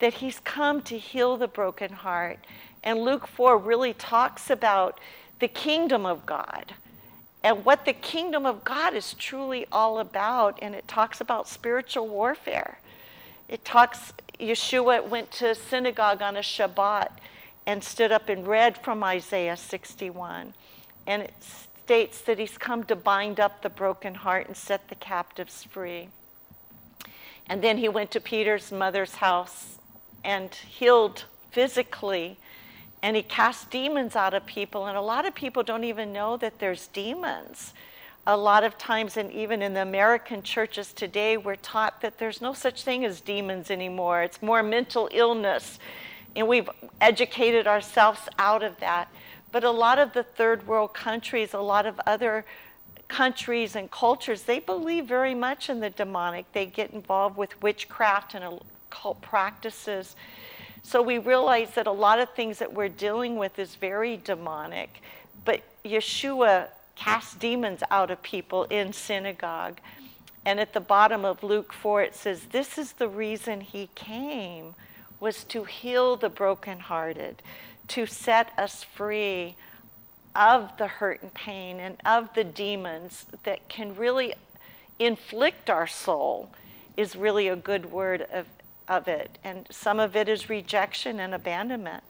that 0.00 0.14
he's 0.14 0.40
come 0.40 0.82
to 0.82 0.98
heal 0.98 1.36
the 1.36 1.48
broken 1.48 1.92
heart. 1.92 2.38
And 2.82 3.02
Luke 3.02 3.28
4 3.28 3.58
really 3.58 3.92
talks 3.92 4.50
about 4.50 4.98
the 5.38 5.48
kingdom 5.48 6.06
of 6.06 6.26
God 6.26 6.74
and 7.46 7.64
what 7.64 7.84
the 7.84 7.92
kingdom 7.92 8.44
of 8.44 8.64
God 8.64 8.94
is 8.94 9.14
truly 9.14 9.66
all 9.70 10.00
about. 10.00 10.58
And 10.60 10.74
it 10.74 10.88
talks 10.88 11.20
about 11.20 11.48
spiritual 11.48 12.08
warfare. 12.08 12.80
It 13.48 13.64
talks, 13.64 14.12
Yeshua 14.40 15.08
went 15.08 15.30
to 15.32 15.54
synagogue 15.54 16.22
on 16.22 16.36
a 16.36 16.40
Shabbat 16.40 17.10
and 17.66 17.84
stood 17.84 18.10
up 18.10 18.28
and 18.28 18.46
read 18.46 18.76
from 18.78 19.04
Isaiah 19.04 19.56
61. 19.56 20.54
And 21.06 21.22
it 21.22 21.34
states 21.40 22.20
that 22.22 22.40
he's 22.40 22.58
come 22.58 22.82
to 22.82 22.96
bind 22.96 23.38
up 23.38 23.62
the 23.62 23.68
broken 23.68 24.16
heart 24.16 24.48
and 24.48 24.56
set 24.56 24.88
the 24.88 24.96
captives 24.96 25.62
free. 25.62 26.08
And 27.48 27.62
then 27.62 27.78
he 27.78 27.88
went 27.88 28.10
to 28.10 28.20
Peter's 28.20 28.72
mother's 28.72 29.16
house 29.16 29.78
and 30.24 30.52
healed 30.52 31.26
physically. 31.52 32.38
And 33.06 33.14
he 33.14 33.22
casts 33.22 33.64
demons 33.66 34.16
out 34.16 34.34
of 34.34 34.46
people. 34.46 34.86
And 34.86 34.96
a 34.96 35.00
lot 35.00 35.26
of 35.26 35.32
people 35.32 35.62
don't 35.62 35.84
even 35.84 36.12
know 36.12 36.36
that 36.38 36.58
there's 36.58 36.88
demons. 36.88 37.72
A 38.26 38.36
lot 38.36 38.64
of 38.64 38.76
times, 38.78 39.16
and 39.16 39.30
even 39.30 39.62
in 39.62 39.74
the 39.74 39.82
American 39.82 40.42
churches 40.42 40.92
today, 40.92 41.36
we're 41.36 41.54
taught 41.54 42.00
that 42.00 42.18
there's 42.18 42.40
no 42.40 42.52
such 42.52 42.82
thing 42.82 43.04
as 43.04 43.20
demons 43.20 43.70
anymore. 43.70 44.22
It's 44.22 44.42
more 44.42 44.60
mental 44.60 45.08
illness 45.12 45.78
and 46.34 46.48
we've 46.48 46.68
educated 47.00 47.68
ourselves 47.68 48.22
out 48.40 48.64
of 48.64 48.76
that. 48.80 49.08
But 49.52 49.62
a 49.62 49.70
lot 49.70 50.00
of 50.00 50.12
the 50.12 50.24
third 50.24 50.66
world 50.66 50.92
countries, 50.92 51.54
a 51.54 51.60
lot 51.60 51.86
of 51.86 52.00
other 52.08 52.44
countries 53.06 53.76
and 53.76 53.88
cultures, 53.88 54.42
they 54.42 54.58
believe 54.58 55.06
very 55.06 55.32
much 55.32 55.70
in 55.70 55.78
the 55.78 55.90
demonic. 55.90 56.52
They 56.54 56.66
get 56.66 56.90
involved 56.90 57.36
with 57.36 57.62
witchcraft 57.62 58.34
and 58.34 58.60
occult 58.90 59.22
practices. 59.22 60.16
So 60.86 61.02
we 61.02 61.18
realize 61.18 61.72
that 61.72 61.88
a 61.88 61.92
lot 61.92 62.20
of 62.20 62.30
things 62.30 62.60
that 62.60 62.72
we're 62.72 62.88
dealing 62.88 63.34
with 63.34 63.58
is 63.58 63.74
very 63.74 64.18
demonic. 64.18 65.02
But 65.44 65.62
Yeshua 65.84 66.68
cast 66.94 67.40
demons 67.40 67.82
out 67.90 68.12
of 68.12 68.22
people 68.22 68.64
in 68.70 68.92
synagogue. 68.92 69.80
And 70.44 70.60
at 70.60 70.74
the 70.74 70.80
bottom 70.80 71.24
of 71.24 71.42
Luke 71.42 71.72
4, 71.72 72.02
it 72.02 72.14
says, 72.14 72.42
This 72.52 72.78
is 72.78 72.92
the 72.92 73.08
reason 73.08 73.62
he 73.62 73.90
came 73.96 74.76
was 75.18 75.42
to 75.46 75.64
heal 75.64 76.14
the 76.14 76.28
brokenhearted, 76.28 77.42
to 77.88 78.06
set 78.06 78.52
us 78.56 78.84
free 78.84 79.56
of 80.36 80.70
the 80.78 80.86
hurt 80.86 81.20
and 81.20 81.34
pain 81.34 81.80
and 81.80 81.96
of 82.06 82.32
the 82.34 82.44
demons 82.44 83.26
that 83.42 83.68
can 83.68 83.96
really 83.96 84.34
inflict 85.00 85.68
our 85.68 85.88
soul, 85.88 86.48
is 86.96 87.16
really 87.16 87.48
a 87.48 87.56
good 87.56 87.90
word 87.90 88.24
of, 88.32 88.46
of 88.88 89.08
it. 89.08 89.38
And 89.44 89.66
some 89.70 90.00
of 90.00 90.16
it 90.16 90.28
is 90.28 90.48
rejection 90.48 91.20
and 91.20 91.34
abandonment, 91.34 92.02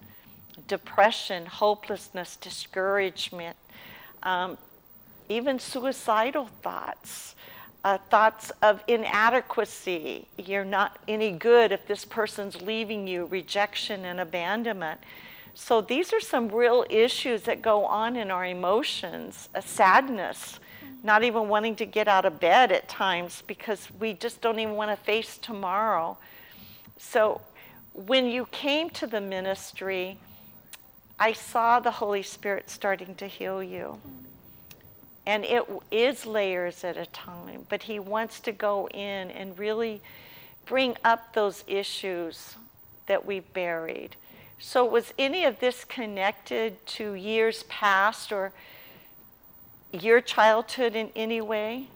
depression, 0.68 1.46
hopelessness, 1.46 2.36
discouragement, 2.36 3.56
um, 4.22 4.58
even 5.28 5.58
suicidal 5.58 6.46
thoughts 6.62 7.34
uh, 7.86 7.98
thoughts 8.10 8.50
of 8.62 8.82
inadequacy. 8.88 10.26
You're 10.36 10.64
not 10.64 10.98
any 11.06 11.30
good 11.30 11.70
if 11.70 11.86
this 11.86 12.04
person's 12.04 12.60
leaving 12.60 13.06
you, 13.06 13.26
rejection 13.26 14.04
and 14.04 14.18
abandonment. 14.18 15.00
So 15.54 15.80
these 15.80 16.12
are 16.12 16.18
some 16.18 16.48
real 16.48 16.84
issues 16.90 17.42
that 17.42 17.62
go 17.62 17.84
on 17.86 18.16
in 18.16 18.32
our 18.32 18.44
emotions, 18.44 19.48
a 19.54 19.62
sadness, 19.62 20.58
not 21.04 21.22
even 21.22 21.48
wanting 21.48 21.76
to 21.76 21.86
get 21.86 22.08
out 22.08 22.24
of 22.24 22.40
bed 22.40 22.72
at 22.72 22.88
times 22.88 23.44
because 23.46 23.86
we 24.00 24.14
just 24.14 24.40
don't 24.40 24.58
even 24.58 24.74
want 24.74 24.90
to 24.90 24.96
face 25.04 25.38
tomorrow. 25.38 26.18
So 26.98 27.40
when 27.92 28.26
you 28.26 28.46
came 28.50 28.90
to 28.90 29.06
the 29.06 29.20
ministry, 29.20 30.18
I 31.18 31.32
saw 31.32 31.80
the 31.80 31.90
Holy 31.90 32.22
Spirit 32.22 32.68
starting 32.68 33.14
to 33.16 33.26
heal 33.26 33.62
you. 33.62 33.98
And 35.26 35.44
it 35.44 35.64
is 35.90 36.24
layers 36.24 36.84
at 36.84 36.96
a 36.96 37.06
time, 37.06 37.66
but 37.68 37.82
he 37.82 37.98
wants 37.98 38.38
to 38.40 38.52
go 38.52 38.86
in 38.88 39.30
and 39.30 39.58
really 39.58 40.00
bring 40.66 40.96
up 41.04 41.32
those 41.32 41.64
issues 41.66 42.54
that 43.06 43.24
we've 43.24 43.52
buried. 43.52 44.16
So, 44.58 44.84
was 44.84 45.12
any 45.18 45.44
of 45.44 45.58
this 45.58 45.84
connected 45.84 46.84
to 46.86 47.14
years 47.14 47.64
past 47.64 48.32
or 48.32 48.52
your 49.92 50.20
childhood 50.20 50.94
in 50.94 51.10
any 51.16 51.40
way? 51.40 51.88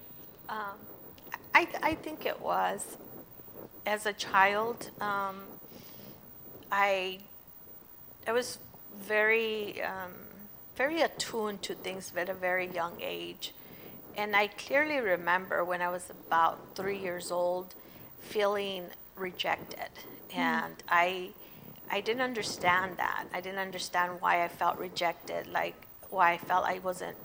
Um, 0.49 0.77
I, 1.55 1.69
I 1.83 1.95
think 1.95 2.27
it 2.27 2.41
was. 2.41 2.97
As 3.87 4.07
a 4.07 4.13
child, 4.13 4.91
um, 5.01 5.43
I, 6.71 7.19
I 8.27 8.33
was 8.33 8.59
very, 9.03 9.83
um, 9.83 10.13
very 10.77 11.01
attuned 11.01 11.63
to 11.63 11.75
things 11.75 12.13
at 12.17 12.29
a 12.29 12.35
very 12.35 12.69
young 12.69 12.95
age. 13.01 13.53
And 14.17 14.35
I 14.37 14.49
clearly 14.49 14.99
remember 14.99 15.65
when 15.65 15.83
I 15.83 15.89
was 15.89 16.11
about 16.11 16.59
three 16.75 16.99
years 16.99 17.31
old 17.31 17.75
feeling 18.21 18.87
rejected. 19.17 19.91
Mm. 20.31 20.37
And 20.37 20.75
I, 20.89 21.31
I 21.91 22.01
didn't 22.01 22.23
understand 22.23 22.97
that. 22.99 23.25
I 23.33 23.41
didn't 23.41 23.59
understand 23.59 24.21
why 24.21 24.45
I 24.45 24.49
felt 24.49 24.79
rejected, 24.79 25.47
like 25.47 25.75
why 26.11 26.33
I 26.33 26.39
felt 26.39 26.65
I 26.67 26.79
wasn't, 26.81 27.17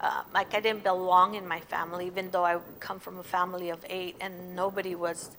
uh, 0.00 0.22
like 0.32 0.54
I 0.54 0.60
didn't 0.60 0.82
belong 0.82 1.34
in 1.34 1.46
my 1.46 1.60
family, 1.60 2.06
even 2.06 2.30
though 2.30 2.44
I 2.44 2.58
come 2.80 2.98
from 2.98 3.18
a 3.18 3.22
family 3.22 3.70
of 3.70 3.84
eight 3.88 4.16
and 4.20 4.56
nobody 4.56 4.94
was 4.94 5.30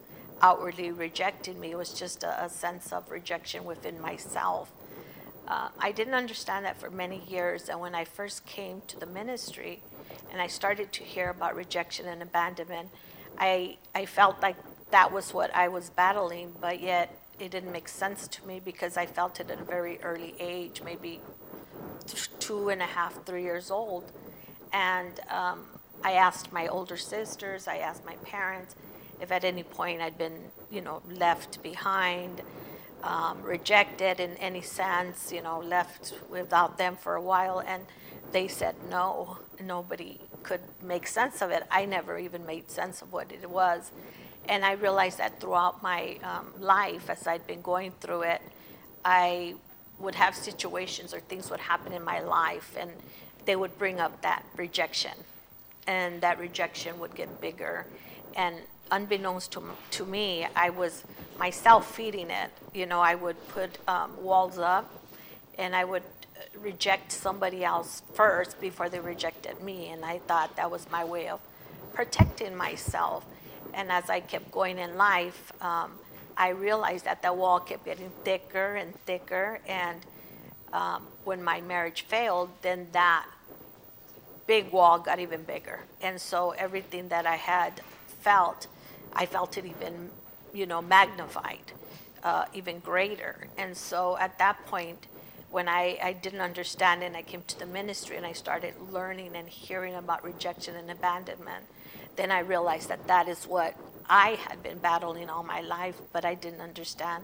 outwardly 0.42 0.92
rejecting 0.92 1.60
me. 1.60 1.72
It 1.72 1.78
was 1.78 1.94
just 1.94 2.24
a, 2.24 2.46
a 2.46 2.50
sense 2.50 2.92
of 2.92 3.10
rejection 3.10 3.64
within 3.64 4.00
myself. 4.02 4.72
Uh, 5.48 5.70
I 5.80 5.92
didn't 5.92 6.16
understand 6.16 6.66
that 6.66 6.80
for 6.80 6.90
many 6.90 7.22
years. 7.28 7.70
And 7.70 7.80
when 7.80 7.96
I 7.96 8.04
first 8.04 8.46
came 8.46 8.82
to 8.88 9.00
the 9.00 9.06
ministry 9.06 9.82
and 10.32 10.42
I 10.42 10.48
started 10.48 10.92
to 10.94 11.04
hear 11.04 11.30
about 11.30 11.56
rejection 11.56 12.08
and 12.08 12.22
abandonment, 12.22 12.90
I, 13.38 13.78
I 13.94 14.06
felt 14.06 14.42
like 14.42 14.56
that 14.92 15.12
was 15.12 15.34
what 15.34 15.54
I 15.56 15.68
was 15.68 15.90
battling, 15.90 16.54
but 16.60 16.82
yet 16.82 17.18
it 17.40 17.52
didn't 17.52 17.72
make 17.72 17.88
sense 17.88 18.28
to 18.30 18.48
me 18.48 18.62
because 18.64 18.98
I 18.98 19.06
felt 19.06 19.40
it 19.40 19.50
at 19.52 19.60
a 19.60 19.64
very 19.64 20.00
early 20.02 20.34
age, 20.40 20.82
maybe 20.84 21.20
two 22.40 22.70
and 22.70 22.82
a 22.82 22.86
half, 22.86 23.26
three 23.26 23.44
years 23.44 23.70
old. 23.70 24.12
And 24.72 25.20
um, 25.30 25.66
I 26.04 26.14
asked 26.14 26.52
my 26.52 26.68
older 26.68 26.98
sisters, 26.98 27.68
I 27.68 27.78
asked 27.78 28.06
my 28.06 28.16
parents 28.18 28.76
if 29.22 29.32
at 29.32 29.44
any 29.44 29.64
point 29.64 30.02
I'd 30.02 30.18
been, 30.18 30.52
you 30.70 30.82
know, 30.82 31.02
left 31.10 31.62
behind 31.64 32.42
um, 33.04 33.42
rejected 33.44 34.20
in 34.20 34.32
any 34.38 34.62
sense, 34.62 35.32
you 35.32 35.42
know, 35.42 35.60
left 35.60 36.14
without 36.30 36.78
them 36.78 36.96
for 36.96 37.16
a 37.16 37.22
while. 37.22 37.60
And 37.66 37.86
they 38.32 38.48
said 38.48 38.76
no, 38.90 39.38
nobody 39.62 40.20
could 40.44 40.62
make 40.82 41.08
sense 41.08 41.42
of 41.42 41.52
it. 41.52 41.64
I 41.72 41.86
never 41.86 42.18
even 42.18 42.46
made 42.46 42.70
sense 42.70 43.02
of 43.02 43.14
what 43.14 43.32
it 43.32 43.50
was. 43.50 43.92
And 44.48 44.64
I 44.66 44.74
realized 44.74 45.18
that 45.18 45.40
throughout 45.40 45.82
my 45.82 46.18
um, 46.24 46.54
life, 46.60 47.10
as 47.10 47.26
I'd 47.26 47.48
been 47.48 47.62
going 47.62 47.92
through 48.00 48.24
it, 48.24 48.42
I 49.04 49.56
would 50.00 50.16
have 50.16 50.36
situations 50.36 51.14
or 51.14 51.20
things 51.20 51.50
would 51.50 51.60
happen 51.60 51.94
in 51.94 52.04
my 52.04 52.20
life, 52.20 52.76
and 52.78 52.92
they 53.46 53.56
would 53.56 53.78
bring 53.80 54.00
up 54.00 54.22
that 54.22 54.44
rejection. 54.58 55.14
And 55.88 56.22
that 56.22 56.40
rejection 56.40 57.00
would 57.00 57.16
get 57.16 57.42
bigger. 57.42 57.86
And 58.36 58.56
unbeknownst 58.92 59.52
to, 59.54 59.64
to 59.92 60.06
me, 60.06 60.48
I 60.56 60.70
was 60.70 61.04
myself 61.38 61.96
feeding 61.96 62.30
it. 62.30 62.52
You 62.74 62.86
know, 62.86 63.00
I 63.00 63.16
would 63.16 63.36
put 63.50 63.78
um, 63.88 64.12
walls 64.22 64.58
up 64.58 64.92
and 65.58 65.76
I 65.76 65.84
would 65.86 66.04
uh, 66.04 66.60
reject 66.60 67.12
somebody 67.12 67.64
else 67.64 68.02
first 68.14 68.60
before 68.60 68.90
they 68.90 69.00
rejected 69.00 69.62
me. 69.62 69.90
And 69.90 70.04
I 70.06 70.20
thought 70.20 70.56
that 70.56 70.70
was 70.70 70.90
my 70.92 71.04
way 71.04 71.30
of 71.30 71.40
protecting 71.94 72.56
myself. 72.56 73.26
And 73.74 73.92
as 73.92 74.10
I 74.10 74.20
kept 74.20 74.52
going 74.52 74.78
in 74.78 74.98
life, 74.98 75.52
um, 75.62 75.92
I 76.38 76.50
realized 76.50 77.06
that 77.06 77.22
the 77.22 77.34
wall 77.34 77.60
kept 77.60 77.86
getting 77.86 78.10
thicker 78.24 78.76
and 78.76 78.94
thicker. 79.06 79.60
And 79.68 80.00
um, 80.74 81.04
when 81.24 81.44
my 81.44 81.62
marriage 81.62 82.02
failed, 82.04 82.50
then 82.62 82.88
that 82.92 83.26
big 84.48 84.72
wall 84.72 85.00
got 85.00 85.20
even 85.20 85.44
bigger. 85.44 85.82
And 86.02 86.20
so 86.20 86.52
everything 86.52 87.10
that 87.10 87.26
I 87.26 87.36
had 87.36 87.82
felt 88.20 88.68
I 89.16 89.26
felt 89.26 89.58
it 89.58 89.66
even, 89.66 90.10
you 90.54 90.66
know, 90.66 90.82
magnified, 90.82 91.72
uh, 92.24 92.46
even 92.54 92.80
greater. 92.80 93.48
And 93.58 93.76
so 93.76 94.18
at 94.18 94.38
that 94.40 94.66
point, 94.68 95.08
when 95.52 95.70
I, 95.70 95.98
I 96.04 96.14
didn't 96.14 96.42
understand 96.42 97.02
and 97.02 97.16
I 97.16 97.22
came 97.22 97.42
to 97.48 97.58
the 97.58 97.66
ministry 97.66 98.18
and 98.18 98.26
I 98.26 98.34
started 98.34 98.74
learning 98.92 99.36
and 99.36 99.48
hearing 99.48 99.96
about 99.96 100.24
rejection 100.24 100.76
and 100.76 100.92
abandonment, 100.92 101.66
then 102.18 102.32
I 102.32 102.40
realized 102.40 102.90
that 102.90 103.08
that 103.08 103.28
is 103.28 103.46
what 103.46 103.76
I 104.10 104.32
had 104.48 104.62
been 104.62 104.80
battling 104.80 105.30
all 105.30 105.44
my 105.44 105.62
life, 105.62 105.96
but 106.12 106.26
I 106.26 106.36
didn't 106.36 106.62
understand. 106.62 107.24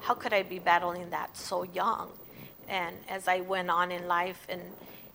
How 0.00 0.14
could 0.14 0.32
I 0.32 0.42
be 0.42 0.58
battling 0.58 1.10
that 1.10 1.36
so 1.36 1.64
young? 1.64 2.10
And 2.68 2.96
as 3.08 3.28
I 3.28 3.40
went 3.40 3.70
on 3.70 3.90
in 3.90 4.06
life, 4.06 4.46
and, 4.48 4.62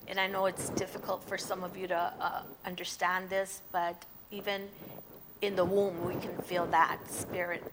and 0.07 0.19
I 0.19 0.27
know 0.27 0.45
it's 0.45 0.69
difficult 0.71 1.23
for 1.23 1.37
some 1.37 1.63
of 1.63 1.75
you 1.77 1.87
to 1.87 2.13
uh, 2.19 2.41
understand 2.65 3.29
this, 3.29 3.61
but 3.71 4.05
even 4.31 4.67
in 5.41 5.55
the 5.55 5.65
womb, 5.65 6.05
we 6.05 6.15
can 6.15 6.35
feel 6.43 6.65
that 6.67 6.99
spirit 7.09 7.63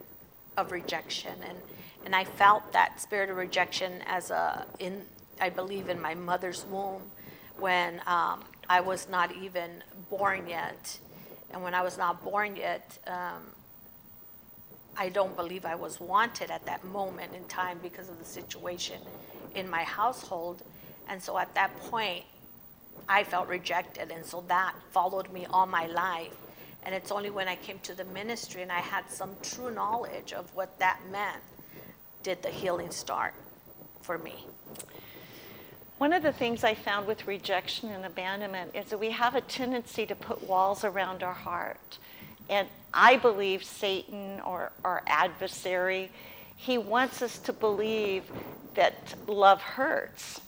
of 0.56 0.72
rejection. 0.72 1.32
And, 1.48 1.58
and 2.04 2.14
I 2.14 2.24
felt 2.24 2.72
that 2.72 3.00
spirit 3.00 3.30
of 3.30 3.36
rejection 3.36 4.02
as 4.06 4.30
a, 4.30 4.66
in, 4.78 5.02
I 5.40 5.50
believe, 5.50 5.88
in 5.88 6.00
my 6.00 6.14
mother's 6.14 6.64
womb 6.66 7.02
when 7.58 8.00
um, 8.06 8.44
I 8.68 8.80
was 8.80 9.08
not 9.08 9.34
even 9.34 9.82
born 10.10 10.46
yet. 10.46 10.98
And 11.50 11.62
when 11.62 11.74
I 11.74 11.82
was 11.82 11.96
not 11.96 12.22
born 12.24 12.56
yet, 12.56 12.98
um, 13.06 13.42
I 14.96 15.08
don't 15.08 15.34
believe 15.36 15.64
I 15.64 15.74
was 15.74 16.00
wanted 16.00 16.50
at 16.50 16.64
that 16.66 16.84
moment 16.84 17.34
in 17.34 17.44
time 17.44 17.78
because 17.82 18.08
of 18.08 18.18
the 18.18 18.24
situation 18.24 19.00
in 19.54 19.68
my 19.68 19.82
household. 19.82 20.62
And 21.08 21.22
so 21.22 21.38
at 21.38 21.54
that 21.54 21.76
point, 21.90 22.24
I 23.08 23.24
felt 23.24 23.48
rejected. 23.48 24.10
And 24.10 24.24
so 24.24 24.44
that 24.48 24.74
followed 24.92 25.32
me 25.32 25.46
all 25.50 25.66
my 25.66 25.86
life. 25.86 26.34
And 26.84 26.94
it's 26.94 27.10
only 27.10 27.30
when 27.30 27.48
I 27.48 27.56
came 27.56 27.78
to 27.80 27.94
the 27.94 28.04
ministry 28.04 28.62
and 28.62 28.70
I 28.70 28.80
had 28.80 29.10
some 29.10 29.30
true 29.42 29.70
knowledge 29.70 30.32
of 30.32 30.54
what 30.54 30.78
that 30.78 31.00
meant 31.10 31.42
did 32.22 32.42
the 32.42 32.50
healing 32.50 32.90
start 32.90 33.34
for 34.02 34.18
me. 34.18 34.46
One 35.98 36.12
of 36.12 36.22
the 36.22 36.32
things 36.32 36.64
I 36.64 36.74
found 36.74 37.06
with 37.06 37.26
rejection 37.26 37.90
and 37.90 38.04
abandonment 38.04 38.72
is 38.74 38.86
that 38.86 38.98
we 38.98 39.10
have 39.10 39.34
a 39.34 39.40
tendency 39.40 40.04
to 40.06 40.14
put 40.14 40.42
walls 40.42 40.84
around 40.84 41.22
our 41.22 41.32
heart. 41.32 41.98
And 42.50 42.68
I 42.92 43.16
believe 43.16 43.64
Satan 43.64 44.40
or 44.40 44.72
our 44.84 45.02
adversary, 45.06 46.10
he 46.56 46.78
wants 46.78 47.22
us 47.22 47.38
to 47.38 47.52
believe 47.52 48.24
that 48.74 49.14
love 49.26 49.62
hurts. 49.62 50.40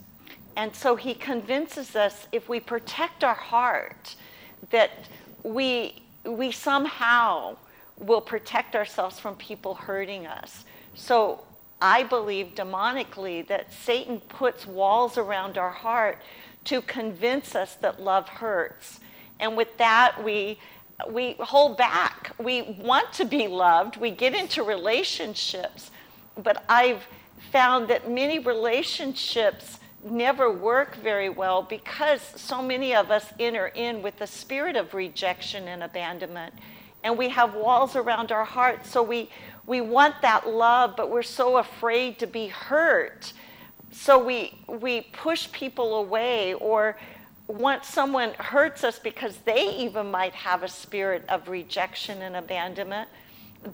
And 0.57 0.75
so 0.75 0.96
he 0.96 1.14
convinces 1.14 1.94
us 1.94 2.27
if 2.33 2.49
we 2.49 2.61
protect 2.61 3.22
our 3.22 3.35
heart, 3.35 4.16
that 4.70 4.90
we 5.42 6.03
we 6.27 6.53
somehow 6.53 7.57
will 7.99 8.21
protect 8.21 8.77
ourselves 8.77 9.19
from 9.19 9.37
people 9.37 9.75
hurting 9.75 10.27
us. 10.27 10.65
So 10.95 11.43
I 11.81 12.03
believe 12.03 12.55
demonically 12.55 13.47
that 13.49 13.73
Satan 13.73 14.21
puts 14.21 14.67
walls 14.67 15.19
around 15.19 15.59
our 15.59 15.71
heart 15.71 16.19
to 16.65 16.83
convince 16.83 17.55
us 17.55 17.75
that 17.77 18.01
love 18.01 18.29
hurts. 18.29 19.01
And 19.41 19.57
with 19.57 19.77
that, 19.79 20.23
we 20.23 20.59
we 21.11 21.35
hold 21.41 21.77
back. 21.77 22.35
We 22.39 22.62
want 22.81 23.12
to 23.15 23.27
be 23.27 23.49
loved. 23.49 23.99
We 23.99 24.11
get 24.11 24.35
into 24.35 24.62
relationships. 24.62 25.91
But 26.43 26.65
I've 26.69 27.07
found 27.53 27.89
that 27.89 28.11
many 28.11 28.39
relationships 28.39 29.79
never 30.11 30.51
work 30.51 30.97
very 30.97 31.29
well 31.29 31.62
because 31.62 32.21
so 32.37 32.62
many 32.62 32.95
of 32.95 33.11
us 33.11 33.33
enter 33.38 33.69
in 33.69 34.03
with 34.03 34.19
the 34.19 34.27
spirit 34.27 34.77
of 34.77 34.95
rejection 34.95 35.69
and 35.69 35.83
abandonment. 35.83 36.55
And 37.05 37.19
we 37.19 37.29
have 37.29 37.55
walls 37.55 37.97
around 37.97 38.33
our 38.33 38.45
hearts. 38.45 38.90
So 38.90 39.03
we, 39.03 39.31
we 39.66 39.81
want 39.81 40.21
that 40.23 40.49
love, 40.49 40.95
but 40.97 41.11
we're 41.11 41.23
so 41.23 41.59
afraid 41.59 42.19
to 42.21 42.27
be 42.27 42.49
hurt. 42.49 43.33
So 43.92 44.23
we, 44.23 44.55
we 44.69 45.03
push 45.12 45.51
people 45.53 45.97
away 45.97 46.55
or 46.55 46.97
once 47.49 47.87
someone 47.87 48.35
hurts 48.35 48.83
us 48.83 48.99
because 48.99 49.37
they 49.38 49.77
even 49.77 50.11
might 50.11 50.33
have 50.33 50.62
a 50.62 50.69
spirit 50.69 51.25
of 51.29 51.49
rejection 51.49 52.23
and 52.23 52.37
abandonment, 52.37 53.09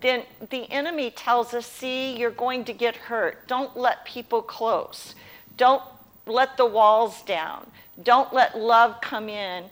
then 0.00 0.22
the 0.50 0.70
enemy 0.70 1.10
tells 1.10 1.54
us, 1.54 1.66
see, 1.66 2.16
you're 2.16 2.30
going 2.30 2.64
to 2.64 2.72
get 2.72 2.96
hurt. 2.96 3.46
Don't 3.48 3.76
let 3.76 4.04
people 4.04 4.42
close. 4.42 5.14
Don't 5.56 5.82
let 6.26 6.56
the 6.56 6.66
walls 6.66 7.22
down. 7.22 7.70
Don't 8.02 8.32
let 8.32 8.58
love 8.58 9.00
come 9.00 9.28
in. 9.28 9.64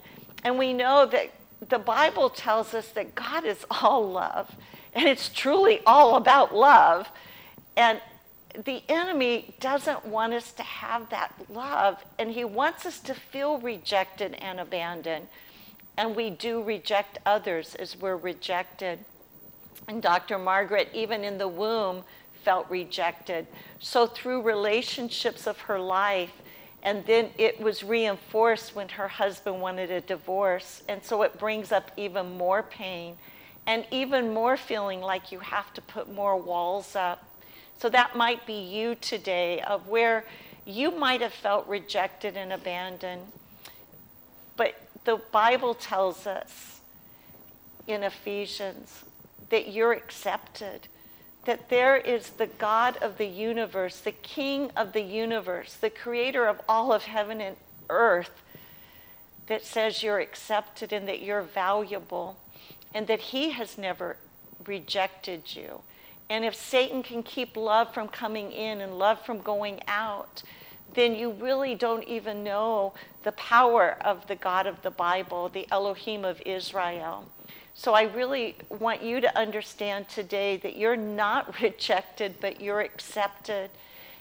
And 0.43 0.57
we 0.57 0.73
know 0.73 1.05
that 1.05 1.31
the 1.69 1.79
Bible 1.79 2.29
tells 2.29 2.73
us 2.73 2.87
that 2.89 3.15
God 3.15 3.45
is 3.45 3.65
all 3.69 4.09
love, 4.09 4.55
and 4.93 5.07
it's 5.07 5.29
truly 5.29 5.81
all 5.85 6.15
about 6.15 6.55
love. 6.55 7.09
And 7.77 8.01
the 8.65 8.83
enemy 8.89 9.55
doesn't 9.59 10.05
want 10.05 10.33
us 10.33 10.51
to 10.53 10.63
have 10.63 11.09
that 11.09 11.33
love, 11.49 12.03
and 12.19 12.31
he 12.31 12.43
wants 12.43 12.85
us 12.85 12.99
to 13.01 13.13
feel 13.13 13.59
rejected 13.59 14.35
and 14.35 14.59
abandoned. 14.59 15.27
And 15.97 16.15
we 16.15 16.29
do 16.29 16.63
reject 16.63 17.19
others 17.25 17.75
as 17.75 17.95
we're 17.95 18.17
rejected. 18.17 18.99
And 19.87 20.01
Dr. 20.01 20.37
Margaret, 20.37 20.89
even 20.93 21.23
in 21.23 21.37
the 21.37 21.47
womb, 21.47 22.03
felt 22.43 22.69
rejected. 22.69 23.47
So, 23.79 24.07
through 24.07 24.41
relationships 24.41 25.47
of 25.47 25.59
her 25.61 25.79
life, 25.79 26.40
and 26.83 27.05
then 27.05 27.29
it 27.37 27.59
was 27.59 27.83
reinforced 27.83 28.75
when 28.75 28.89
her 28.89 29.07
husband 29.07 29.61
wanted 29.61 29.91
a 29.91 30.01
divorce. 30.01 30.81
And 30.89 31.03
so 31.03 31.21
it 31.21 31.37
brings 31.37 31.71
up 31.71 31.91
even 31.95 32.37
more 32.37 32.63
pain. 32.63 33.17
and 33.67 33.85
even 33.91 34.33
more 34.33 34.57
feeling 34.57 35.01
like 35.01 35.31
you 35.31 35.39
have 35.39 35.73
to 35.73 35.81
put 35.81 36.11
more 36.11 36.35
walls 36.37 36.95
up. 36.95 37.23
So 37.77 37.89
that 37.89 38.15
might 38.15 38.45
be 38.45 38.53
you 38.53 38.95
today, 38.95 39.61
of 39.61 39.87
where 39.87 40.25
you 40.65 40.91
might 40.91 41.21
have 41.21 41.33
felt 41.33 41.67
rejected 41.67 42.37
and 42.37 42.53
abandoned. 42.53 43.21
But 44.55 44.75
the 45.05 45.21
Bible 45.31 45.73
tells 45.73 46.27
us 46.27 46.81
in 47.87 48.03
Ephesians 48.03 49.03
that 49.49 49.71
you're 49.71 49.93
accepted, 49.93 50.87
that 51.45 51.69
there 51.69 51.97
is 51.97 52.31
the 52.31 52.47
God 52.47 52.97
of 52.97 53.17
the 53.17 53.25
universe, 53.25 53.99
the 53.99 54.11
King 54.11 54.71
of 54.75 54.93
the 54.93 55.01
universe, 55.01 55.73
the 55.73 55.89
creator 55.89 56.45
of 56.47 56.61
all 56.69 56.93
of 56.93 57.03
heaven 57.03 57.41
and 57.41 57.55
earth, 57.89 58.41
that 59.47 59.65
says 59.65 60.03
you're 60.03 60.19
accepted 60.19 60.93
and 60.93 61.07
that 61.07 61.21
you're 61.21 61.41
valuable 61.41 62.37
and 62.93 63.07
that 63.07 63.19
He 63.19 63.51
has 63.51 63.77
never 63.77 64.17
rejected 64.65 65.55
you. 65.55 65.81
And 66.29 66.45
if 66.45 66.55
Satan 66.55 67.03
can 67.03 67.23
keep 67.23 67.57
love 67.57 67.93
from 67.93 68.07
coming 68.07 68.51
in 68.51 68.79
and 68.79 68.97
love 68.97 69.25
from 69.25 69.41
going 69.41 69.81
out, 69.87 70.43
then 70.93 71.15
you 71.15 71.31
really 71.31 71.75
don't 71.75 72.03
even 72.05 72.43
know 72.43 72.93
the 73.23 73.31
power 73.33 73.97
of 74.01 74.27
the 74.27 74.35
God 74.35 74.67
of 74.67 74.81
the 74.81 74.91
Bible, 74.91 75.49
the 75.49 75.67
Elohim 75.71 76.23
of 76.23 76.41
Israel. 76.45 77.25
So 77.73 77.93
I 77.93 78.03
really 78.03 78.55
want 78.69 79.01
you 79.01 79.21
to 79.21 79.37
understand 79.37 80.09
today 80.09 80.57
that 80.57 80.75
you're 80.75 80.97
not 80.97 81.61
rejected, 81.61 82.35
but 82.41 82.61
you're 82.61 82.81
accepted. 82.81 83.69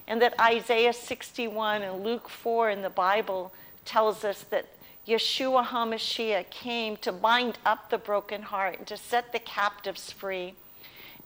And 0.07 0.21
that 0.23 0.39
Isaiah 0.41 0.93
61 0.93 1.83
and 1.83 2.05
Luke 2.05 2.29
4 2.29 2.71
in 2.71 2.83
the 2.83 2.91
Bible 2.91 3.53
tells 3.85 4.25
us 4.25 4.45
that 4.51 4.67
Yeshua 5.07 5.67
HaMashiach 5.67 6.51
came 6.51 6.97
to 6.99 7.13
bind 7.13 7.59
up 7.65 7.91
the 7.91 7.99
broken 7.99 8.43
heart 8.43 8.79
and 8.79 8.87
to 8.87 8.97
set 8.97 9.33
the 9.33 9.39
captives 9.39 10.13
free. 10.13 10.55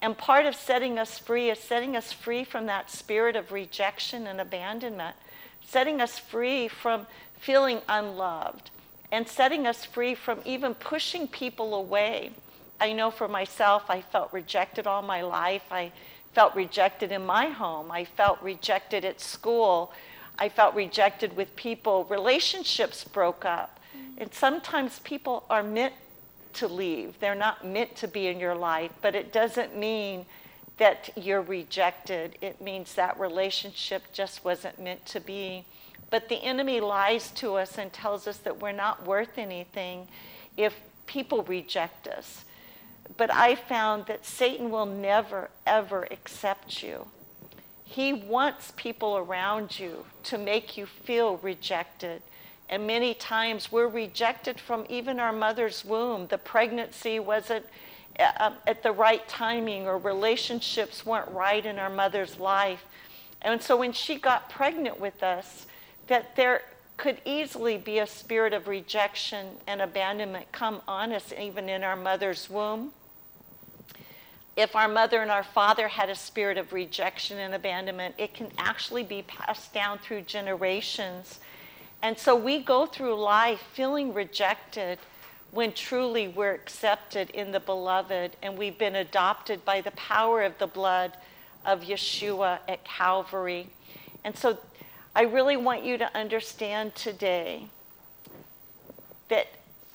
And 0.01 0.17
part 0.17 0.47
of 0.47 0.55
setting 0.55 0.99
us 0.99 1.19
free 1.19 1.51
is 1.51 1.59
setting 1.59 1.97
us 1.97 2.13
free 2.13 2.45
from 2.45 2.67
that 2.67 2.91
spirit 2.91 3.37
of 3.37 3.53
rejection 3.53 4.27
and 4.27 4.41
abandonment, 4.41 5.17
setting 5.67 6.01
us 6.01 6.19
free 6.19 6.69
from 6.69 7.07
feeling 7.39 7.81
unloved, 7.89 8.71
and 9.15 9.29
setting 9.29 9.65
us 9.65 9.85
free 9.85 10.13
from 10.13 10.41
even 10.45 10.75
pushing 10.75 11.29
people 11.29 11.73
away. 11.73 12.33
I 12.81 12.93
know 12.93 13.13
for 13.13 13.29
myself, 13.29 13.85
I 13.89 14.01
felt 14.01 14.33
rejected 14.33 14.89
all 14.89 15.03
my 15.03 15.23
life. 15.23 15.63
I 15.71 15.93
felt 16.33 16.57
rejected 16.57 17.13
in 17.13 17.25
my 17.25 17.47
home. 17.47 17.93
I 17.93 18.07
felt 18.07 18.43
rejected 18.43 19.05
at 19.05 19.21
school. 19.21 19.93
I 20.37 20.49
felt 20.49 20.75
rejected 20.75 21.37
with 21.37 21.55
people. 21.55 22.07
Relationships 22.11 23.05
broke 23.05 23.45
up. 23.45 23.79
Mm-hmm. 23.97 24.23
And 24.23 24.35
sometimes 24.35 24.99
people 24.99 25.45
are 25.49 25.63
meant 25.63 25.95
to 26.55 26.67
leave, 26.67 27.19
they're 27.21 27.35
not 27.35 27.65
meant 27.67 27.97
to 27.97 28.09
be 28.09 28.29
in 28.29 28.39
your 28.39 28.55
life, 28.55 28.93
but 29.03 29.17
it 29.17 29.33
doesn't 29.33 29.77
mean 29.77 30.25
that 30.77 31.11
you're 31.17 31.43
rejected. 31.43 32.37
It 32.41 32.61
means 32.61 32.95
that 32.95 33.19
relationship 33.19 34.03
just 34.13 34.45
wasn't 34.45 34.81
meant 34.81 35.05
to 35.07 35.21
be. 35.21 35.65
But 36.15 36.29
the 36.29 36.45
enemy 36.45 36.79
lies 36.79 37.33
to 37.33 37.57
us 37.57 37.77
and 37.77 37.93
tells 37.93 38.29
us 38.29 38.37
that 38.37 38.61
we're 38.63 38.71
not 38.71 39.05
worth 39.05 39.37
anything 39.37 40.07
if 40.57 40.73
people 41.07 41.43
reject 41.43 42.07
us. 42.07 42.45
But 43.17 43.35
I 43.35 43.57
found 43.57 44.07
that 44.07 44.25
Satan 44.25 44.71
will 44.71 44.87
never, 44.87 45.51
ever 45.67 46.07
accept 46.13 46.85
you. 46.85 47.09
He 47.85 48.13
wants 48.13 48.73
people 48.77 49.17
around 49.17 49.77
you 49.81 50.07
to 50.23 50.39
make 50.39 50.77
you 50.77 50.87
feel 50.87 51.39
rejected. 51.39 52.23
And 52.69 52.87
many 52.87 53.15
times 53.15 53.73
we're 53.73 53.89
rejected 53.89 54.61
from 54.61 54.87
even 54.89 55.19
our 55.19 55.33
mother's 55.33 55.85
womb. 55.85 56.29
The 56.29 56.39
pregnancy 56.39 57.19
wasn't 57.19 57.67
uh, 58.21 58.31
um, 58.39 58.55
at 58.69 58.85
the 58.85 58.93
right 58.93 59.27
timing, 59.27 59.89
or 59.89 59.99
relationships 59.99 61.05
weren't 61.05 61.33
right 61.33 61.67
in 61.67 61.81
our 61.81 61.91
mother's 61.91 62.39
life. 62.39 62.85
And 63.43 63.61
so 63.61 63.77
when 63.77 63.93
she 63.93 64.15
got 64.15 64.49
pregnant 64.49 65.01
with 65.01 65.21
us, 65.21 65.67
that 66.07 66.37
there 66.37 66.63
could 66.97 67.21
easily 67.25 67.77
be 67.77 67.99
a 67.99 68.07
spirit 68.07 68.53
of 68.53 68.69
rejection 68.69 69.47
and 69.67 69.81
abandonment 69.81 70.51
come 70.53 70.81
on 70.87 71.13
us 71.13 71.33
even 71.39 71.69
in 71.69 71.83
our 71.83 71.97
mother's 71.97 72.49
womb 72.49 72.93
if 74.57 74.77
our 74.77 74.89
mother 74.89 75.21
and 75.21 75.31
our 75.31 75.43
father 75.43 75.89
had 75.89 76.09
a 76.09 76.15
spirit 76.15 76.59
of 76.59 76.73
rejection 76.73 77.39
and 77.39 77.55
abandonment, 77.55 78.15
it 78.19 78.35
can 78.35 78.49
actually 78.57 79.03
be 79.03 79.23
passed 79.23 79.75
down 79.75 79.99
through 79.99 80.23
generations. 80.23 81.41
And 82.03 82.17
so 82.17 82.37
we 82.37 82.61
go 82.61 82.87
through 82.87 83.21
life 83.21 83.61
feeling 83.73 84.15
rejected 84.15 84.99
when 85.51 85.73
truly 85.73 86.29
we're 86.29 86.55
accepted 86.55 87.31
in 87.31 87.51
the 87.51 87.61
beloved 87.61 88.37
and 88.43 88.57
we've 88.57 88.79
been 88.79 88.97
adopted 88.97 89.65
by 89.65 89.81
the 89.81 89.93
power 89.93 90.43
of 90.43 90.57
the 90.59 90.67
blood 90.67 91.17
of 91.65 91.83
Yeshua 91.83 92.59
at 92.69 92.85
Calvary. 92.85 93.69
And 94.23 94.37
so 94.37 94.59
I 95.17 95.23
really 95.23 95.57
want 95.57 95.85
you 95.85 95.97
to 95.99 96.17
understand 96.17 96.97
today 96.97 97.67
that 99.29 99.47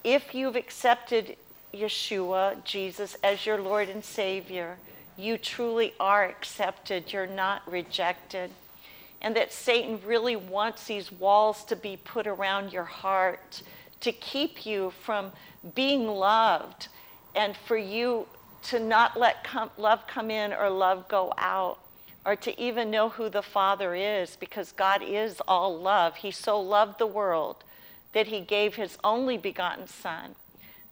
if 0.04 0.34
you've 0.34 0.56
accepted 0.56 1.36
Yeshua, 1.74 2.64
Jesus, 2.64 3.18
as 3.22 3.46
your 3.46 3.60
Lord 3.60 3.90
and 3.90 4.04
Savior, 4.04 4.78
you 5.18 5.38
truly 5.38 5.94
are 6.00 6.24
accepted. 6.24 7.12
You're 7.12 7.28
not 7.28 7.70
rejected. 7.70 8.52
And 9.22 9.36
that 9.36 9.52
Satan 9.52 10.00
really 10.06 10.38
wants 10.38 10.86
these 10.86 11.12
walls 11.12 11.66
to 11.66 11.76
be 11.76 11.98
put 11.98 12.26
around 12.26 12.72
your 12.72 12.86
heart 12.86 13.62
to 14.00 14.14
keep 14.14 14.66
you 14.66 14.94
from 15.04 15.34
being 15.76 16.08
loved 16.08 16.88
and 17.36 17.58
for 17.58 17.76
you 17.76 18.26
to 18.62 18.80
not 18.80 19.20
let 19.20 19.46
love 19.78 20.08
come 20.08 20.32
in 20.32 20.54
or 20.54 20.70
love 20.70 21.10
go 21.10 21.34
out 21.38 21.80
or 22.26 22.36
to 22.36 22.60
even 22.60 22.92
know 22.92 23.10
who 23.10 23.30
the 23.30 23.42
Father 23.42 23.96
is 23.96 24.36
because 24.36 24.72
God 24.72 25.02
is 25.02 25.42
all 25.48 25.78
love. 25.78 26.18
He 26.18 26.32
so 26.32 26.60
loved 26.60 27.00
the 27.00 27.08
world 27.08 27.64
that 28.14 28.28
he 28.28 28.42
gave 28.42 28.76
his 28.76 28.98
only 29.04 29.38
begotten 29.38 29.88
Son 29.88 30.36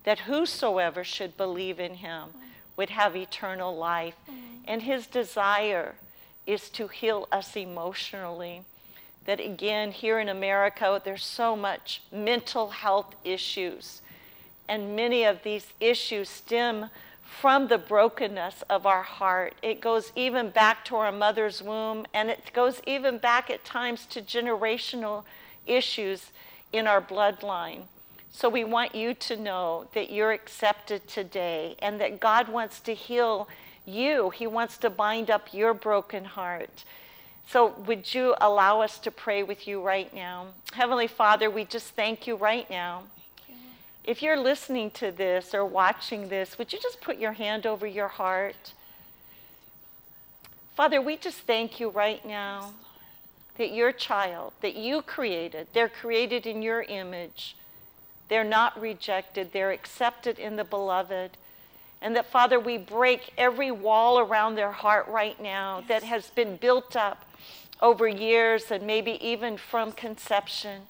that 0.07 0.19
whosoever 0.19 1.03
should 1.03 1.35
believe 1.35 1.81
in 1.81 1.95
him 1.95 2.29
would 2.77 2.89
have 2.89 3.13
eternal 3.13 3.75
life. 3.75 4.15
Mm-hmm. 4.23 4.39
And 4.63 4.81
his 4.83 5.05
desire 5.05 5.95
is 6.45 6.69
to 6.69 6.87
heal 6.87 7.27
us 7.29 7.57
emotionally. 7.57 8.61
That 9.25 9.41
again, 9.41 9.91
here 9.91 10.19
in 10.19 10.29
America, 10.29 11.01
there's 11.03 11.25
so 11.25 11.57
much 11.57 12.01
mental 12.09 12.69
health 12.69 13.15
issues. 13.25 14.01
And 14.69 14.95
many 14.95 15.25
of 15.25 15.43
these 15.43 15.67
issues 15.81 16.29
stem 16.29 16.89
from 17.39 17.67
the 17.67 17.77
brokenness 17.77 18.63
of 18.69 18.85
our 18.85 19.03
heart. 19.03 19.53
It 19.61 19.81
goes 19.81 20.11
even 20.15 20.49
back 20.49 20.85
to 20.85 20.95
our 20.95 21.11
mother's 21.11 21.61
womb, 21.61 22.05
and 22.13 22.29
it 22.29 22.51
goes 22.53 22.81
even 22.87 23.17
back 23.17 23.49
at 23.49 23.63
times 23.65 24.05
to 24.07 24.21
generational 24.21 25.23
issues 25.65 26.31
in 26.73 26.87
our 26.87 27.01
bloodline. 27.01 27.83
So 28.31 28.49
we 28.49 28.63
want 28.63 28.95
you 28.95 29.13
to 29.13 29.35
know 29.35 29.87
that 29.93 30.11
you're 30.11 30.31
accepted 30.31 31.07
today 31.07 31.75
and 31.79 31.99
that 31.99 32.19
God 32.19 32.49
wants 32.49 32.79
to 32.81 32.93
heal 32.93 33.47
you. 33.85 34.29
He 34.29 34.45
wants 34.45 34.77
to 34.79 34.89
bind 34.89 35.29
up 35.29 35.53
your 35.53 35.73
broken 35.73 36.25
heart. 36.25 36.83
So, 37.49 37.73
would 37.85 38.13
you 38.13 38.35
allow 38.41 38.81
us 38.81 38.99
to 38.99 39.09
pray 39.09 39.41
with 39.41 39.67
you 39.69 39.81
right 39.81 40.13
now? 40.13 40.47
Heavenly 40.73 41.07
Father, 41.07 41.49
we 41.49 41.63
just 41.63 41.95
thank 41.95 42.27
you 42.27 42.35
right 42.35 42.69
now. 42.69 43.03
If 44.07 44.21
you're 44.21 44.39
listening 44.39 44.91
to 44.91 45.11
this 45.11 45.53
or 45.53 45.65
watching 45.65 46.29
this, 46.29 46.57
would 46.57 46.71
you 46.71 46.79
just 46.81 47.01
put 47.01 47.17
your 47.17 47.33
hand 47.33 47.65
over 47.65 47.85
your 47.85 48.07
heart? 48.07 48.71
Father, 50.77 51.01
we 51.01 51.17
just 51.17 51.39
thank 51.39 51.81
you 51.81 51.89
right 51.89 52.25
now 52.25 52.71
that 53.57 53.73
your 53.73 53.91
child, 53.91 54.53
that 54.61 54.75
you 54.75 55.01
created, 55.01 55.67
they're 55.73 55.89
created 55.89 56.47
in 56.47 56.61
your 56.61 56.83
image. 56.83 57.57
They're 58.29 58.45
not 58.45 58.79
rejected, 58.79 59.51
they're 59.51 59.71
accepted 59.71 60.39
in 60.39 60.55
the 60.55 60.63
beloved. 60.63 61.31
And 62.01 62.15
that, 62.15 62.27
Father, 62.27 62.61
we 62.61 62.77
break 62.77 63.33
every 63.37 63.71
wall 63.71 64.19
around 64.19 64.55
their 64.55 64.71
heart 64.71 65.07
right 65.09 65.41
now 65.41 65.79
yes. 65.79 65.87
that 65.89 66.03
has 66.03 66.29
been 66.29 66.55
built 66.55 66.95
up 66.95 67.25
over 67.81 68.07
years 68.07 68.71
and 68.71 68.87
maybe 68.87 69.17
even 69.25 69.57
from 69.57 69.91
conception 69.91 70.83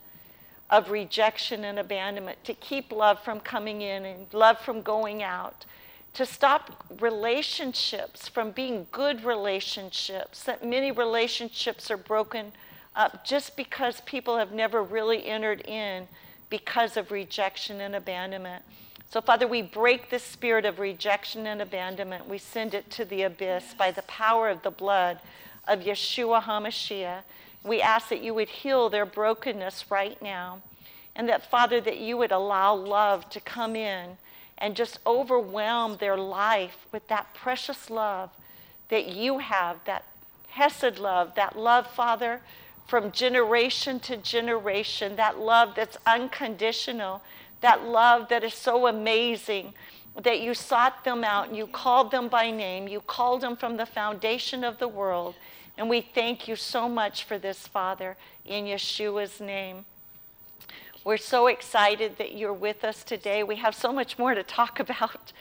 of 0.69 0.91
rejection 0.91 1.63
and 1.63 1.79
abandonment 1.79 2.43
to 2.43 2.53
keep 2.53 2.91
love 2.91 3.19
from 3.23 3.39
coming 3.39 3.81
in 3.81 4.05
and 4.05 4.25
love 4.33 4.59
from 4.59 4.81
going 4.81 5.23
out 5.23 5.65
to 6.13 6.25
stop 6.25 6.85
relationships 6.99 8.27
from 8.27 8.51
being 8.51 8.87
good 8.91 9.23
relationships 9.23 10.43
that 10.43 10.65
many 10.65 10.91
relationships 10.91 11.91
are 11.91 11.97
broken 11.97 12.51
up 12.95 13.23
just 13.23 13.55
because 13.55 14.01
people 14.01 14.37
have 14.37 14.51
never 14.51 14.81
really 14.81 15.27
entered 15.27 15.61
in 15.67 16.07
because 16.49 16.97
of 16.97 17.11
rejection 17.11 17.79
and 17.81 17.95
abandonment. 17.95 18.63
So, 19.09 19.21
Father, 19.21 19.47
we 19.47 19.61
break 19.61 20.09
the 20.09 20.19
spirit 20.19 20.65
of 20.65 20.79
rejection 20.79 21.45
and 21.45 21.61
abandonment. 21.61 22.27
We 22.27 22.39
send 22.39 22.73
it 22.73 22.89
to 22.91 23.05
the 23.05 23.21
abyss 23.21 23.75
by 23.77 23.91
the 23.91 24.01
power 24.03 24.49
of 24.49 24.63
the 24.63 24.71
blood 24.71 25.19
of 25.67 25.81
Yeshua 25.81 26.41
HaMashiach. 26.41 27.21
We 27.63 27.81
ask 27.81 28.09
that 28.09 28.23
you 28.23 28.33
would 28.33 28.49
heal 28.49 28.89
their 28.89 29.05
brokenness 29.05 29.89
right 29.89 30.21
now. 30.21 30.61
And 31.15 31.27
that, 31.29 31.49
Father, 31.49 31.81
that 31.81 31.97
you 31.97 32.15
would 32.17 32.31
allow 32.31 32.75
love 32.75 33.29
to 33.31 33.39
come 33.39 33.75
in 33.75 34.17
and 34.57 34.75
just 34.75 34.99
overwhelm 35.05 35.97
their 35.97 36.17
life 36.17 36.85
with 36.91 37.07
that 37.07 37.33
precious 37.33 37.89
love 37.89 38.29
that 38.89 39.07
you 39.07 39.39
have, 39.39 39.83
that 39.85 40.05
Hesed 40.49 40.97
love, 40.97 41.35
that 41.35 41.57
love, 41.57 41.87
Father, 41.87 42.41
from 42.87 43.11
generation 43.11 43.99
to 43.99 44.17
generation, 44.17 45.15
that 45.17 45.37
love 45.37 45.73
that's 45.75 45.97
unconditional, 46.05 47.21
that 47.61 47.83
love 47.83 48.29
that 48.29 48.43
is 48.43 48.53
so 48.53 48.87
amazing 48.87 49.73
that 50.23 50.41
you 50.41 50.53
sought 50.53 51.03
them 51.03 51.23
out 51.23 51.47
and 51.47 51.57
you 51.57 51.67
called 51.67 52.11
them 52.11 52.27
by 52.27 52.49
name. 52.49 52.87
You 52.87 53.01
called 53.01 53.41
them 53.41 53.55
from 53.55 53.77
the 53.77 53.85
foundation 53.85 54.63
of 54.63 54.79
the 54.79 54.87
world. 54.87 55.35
And 55.77 55.89
we 55.89 56.01
thank 56.01 56.47
you 56.47 56.55
so 56.55 56.89
much 56.89 57.23
for 57.23 57.37
this, 57.37 57.67
Father, 57.67 58.17
in 58.45 58.65
Yeshua's 58.65 59.39
name. 59.39 59.85
We're 61.03 61.17
so 61.17 61.47
excited 61.47 62.17
that 62.17 62.35
you're 62.35 62.51
with 62.51 62.83
us 62.83 63.03
today. 63.03 63.43
We 63.43 63.57
have 63.57 63.75
so 63.75 63.93
much 63.93 64.17
more 64.17 64.33
to 64.33 64.43
talk 64.43 64.79
about 64.81 65.31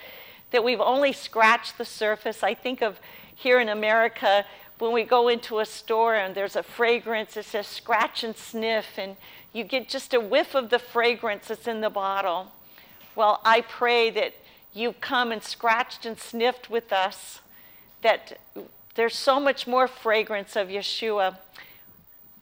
that 0.50 0.62
we've 0.62 0.80
only 0.80 1.12
scratched 1.12 1.78
the 1.78 1.84
surface. 1.84 2.42
I 2.42 2.54
think 2.54 2.82
of 2.82 3.00
here 3.34 3.60
in 3.60 3.68
America, 3.68 4.44
when 4.78 4.92
we 4.92 5.04
go 5.04 5.28
into 5.28 5.58
a 5.58 5.64
store 5.64 6.14
and 6.14 6.34
there's 6.34 6.54
a 6.54 6.62
fragrance 6.62 7.34
that 7.34 7.46
says 7.46 7.66
scratch 7.66 8.22
and 8.22 8.36
sniff, 8.36 8.98
and 8.98 9.16
you 9.52 9.64
get 9.64 9.88
just 9.88 10.12
a 10.12 10.20
whiff 10.20 10.54
of 10.54 10.68
the 10.68 10.78
fragrance 10.78 11.48
that's 11.48 11.66
in 11.66 11.80
the 11.80 11.90
bottle. 11.90 12.52
Well, 13.14 13.40
I 13.42 13.62
pray 13.62 14.10
that 14.10 14.34
you've 14.74 15.00
come 15.00 15.32
and 15.32 15.42
scratched 15.42 16.04
and 16.04 16.18
sniffed 16.18 16.68
with 16.68 16.92
us, 16.92 17.40
that 18.02 18.38
there's 18.96 19.16
so 19.16 19.38
much 19.38 19.66
more 19.66 19.86
fragrance 19.86 20.56
of 20.56 20.68
Yeshua. 20.68 21.36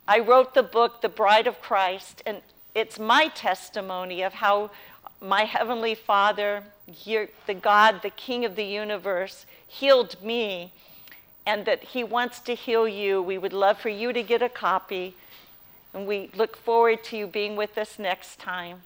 I 0.07 0.21
wrote 0.21 0.55
the 0.55 0.63
book, 0.63 1.03
The 1.03 1.09
Bride 1.09 1.47
of 1.47 1.61
Christ, 1.61 2.23
and 2.25 2.41
it's 2.75 2.99
my 2.99 3.29
testimony 3.29 4.23
of 4.23 4.35
how 4.35 4.71
my 5.21 5.45
Heavenly 5.45 5.95
Father, 5.95 6.63
the 6.87 7.55
God, 7.61 8.03
the 8.03 8.11
King 8.11 8.45
of 8.45 8.57
the 8.57 8.65
universe, 8.65 9.47
healed 9.67 10.23
me, 10.23 10.73
and 11.47 11.67
that 11.67 11.83
He 11.83 12.05
wants 12.05 12.41
to 12.41 12.55
heal 12.55 12.87
you. 12.87 13.21
We 13.21 13.39
would 13.39 13.53
love 13.53 13.79
for 13.79 13.89
you 13.89 14.13
to 14.13 14.23
get 14.23 14.43
a 14.43 14.49
copy, 14.49 15.15
and 15.93 16.07
we 16.07 16.31
look 16.35 16.57
forward 16.57 17.03
to 17.05 17.17
you 17.17 17.27
being 17.27 17.57
with 17.57 17.77
us 17.77 17.99
next 17.99 18.39
time. 18.39 18.83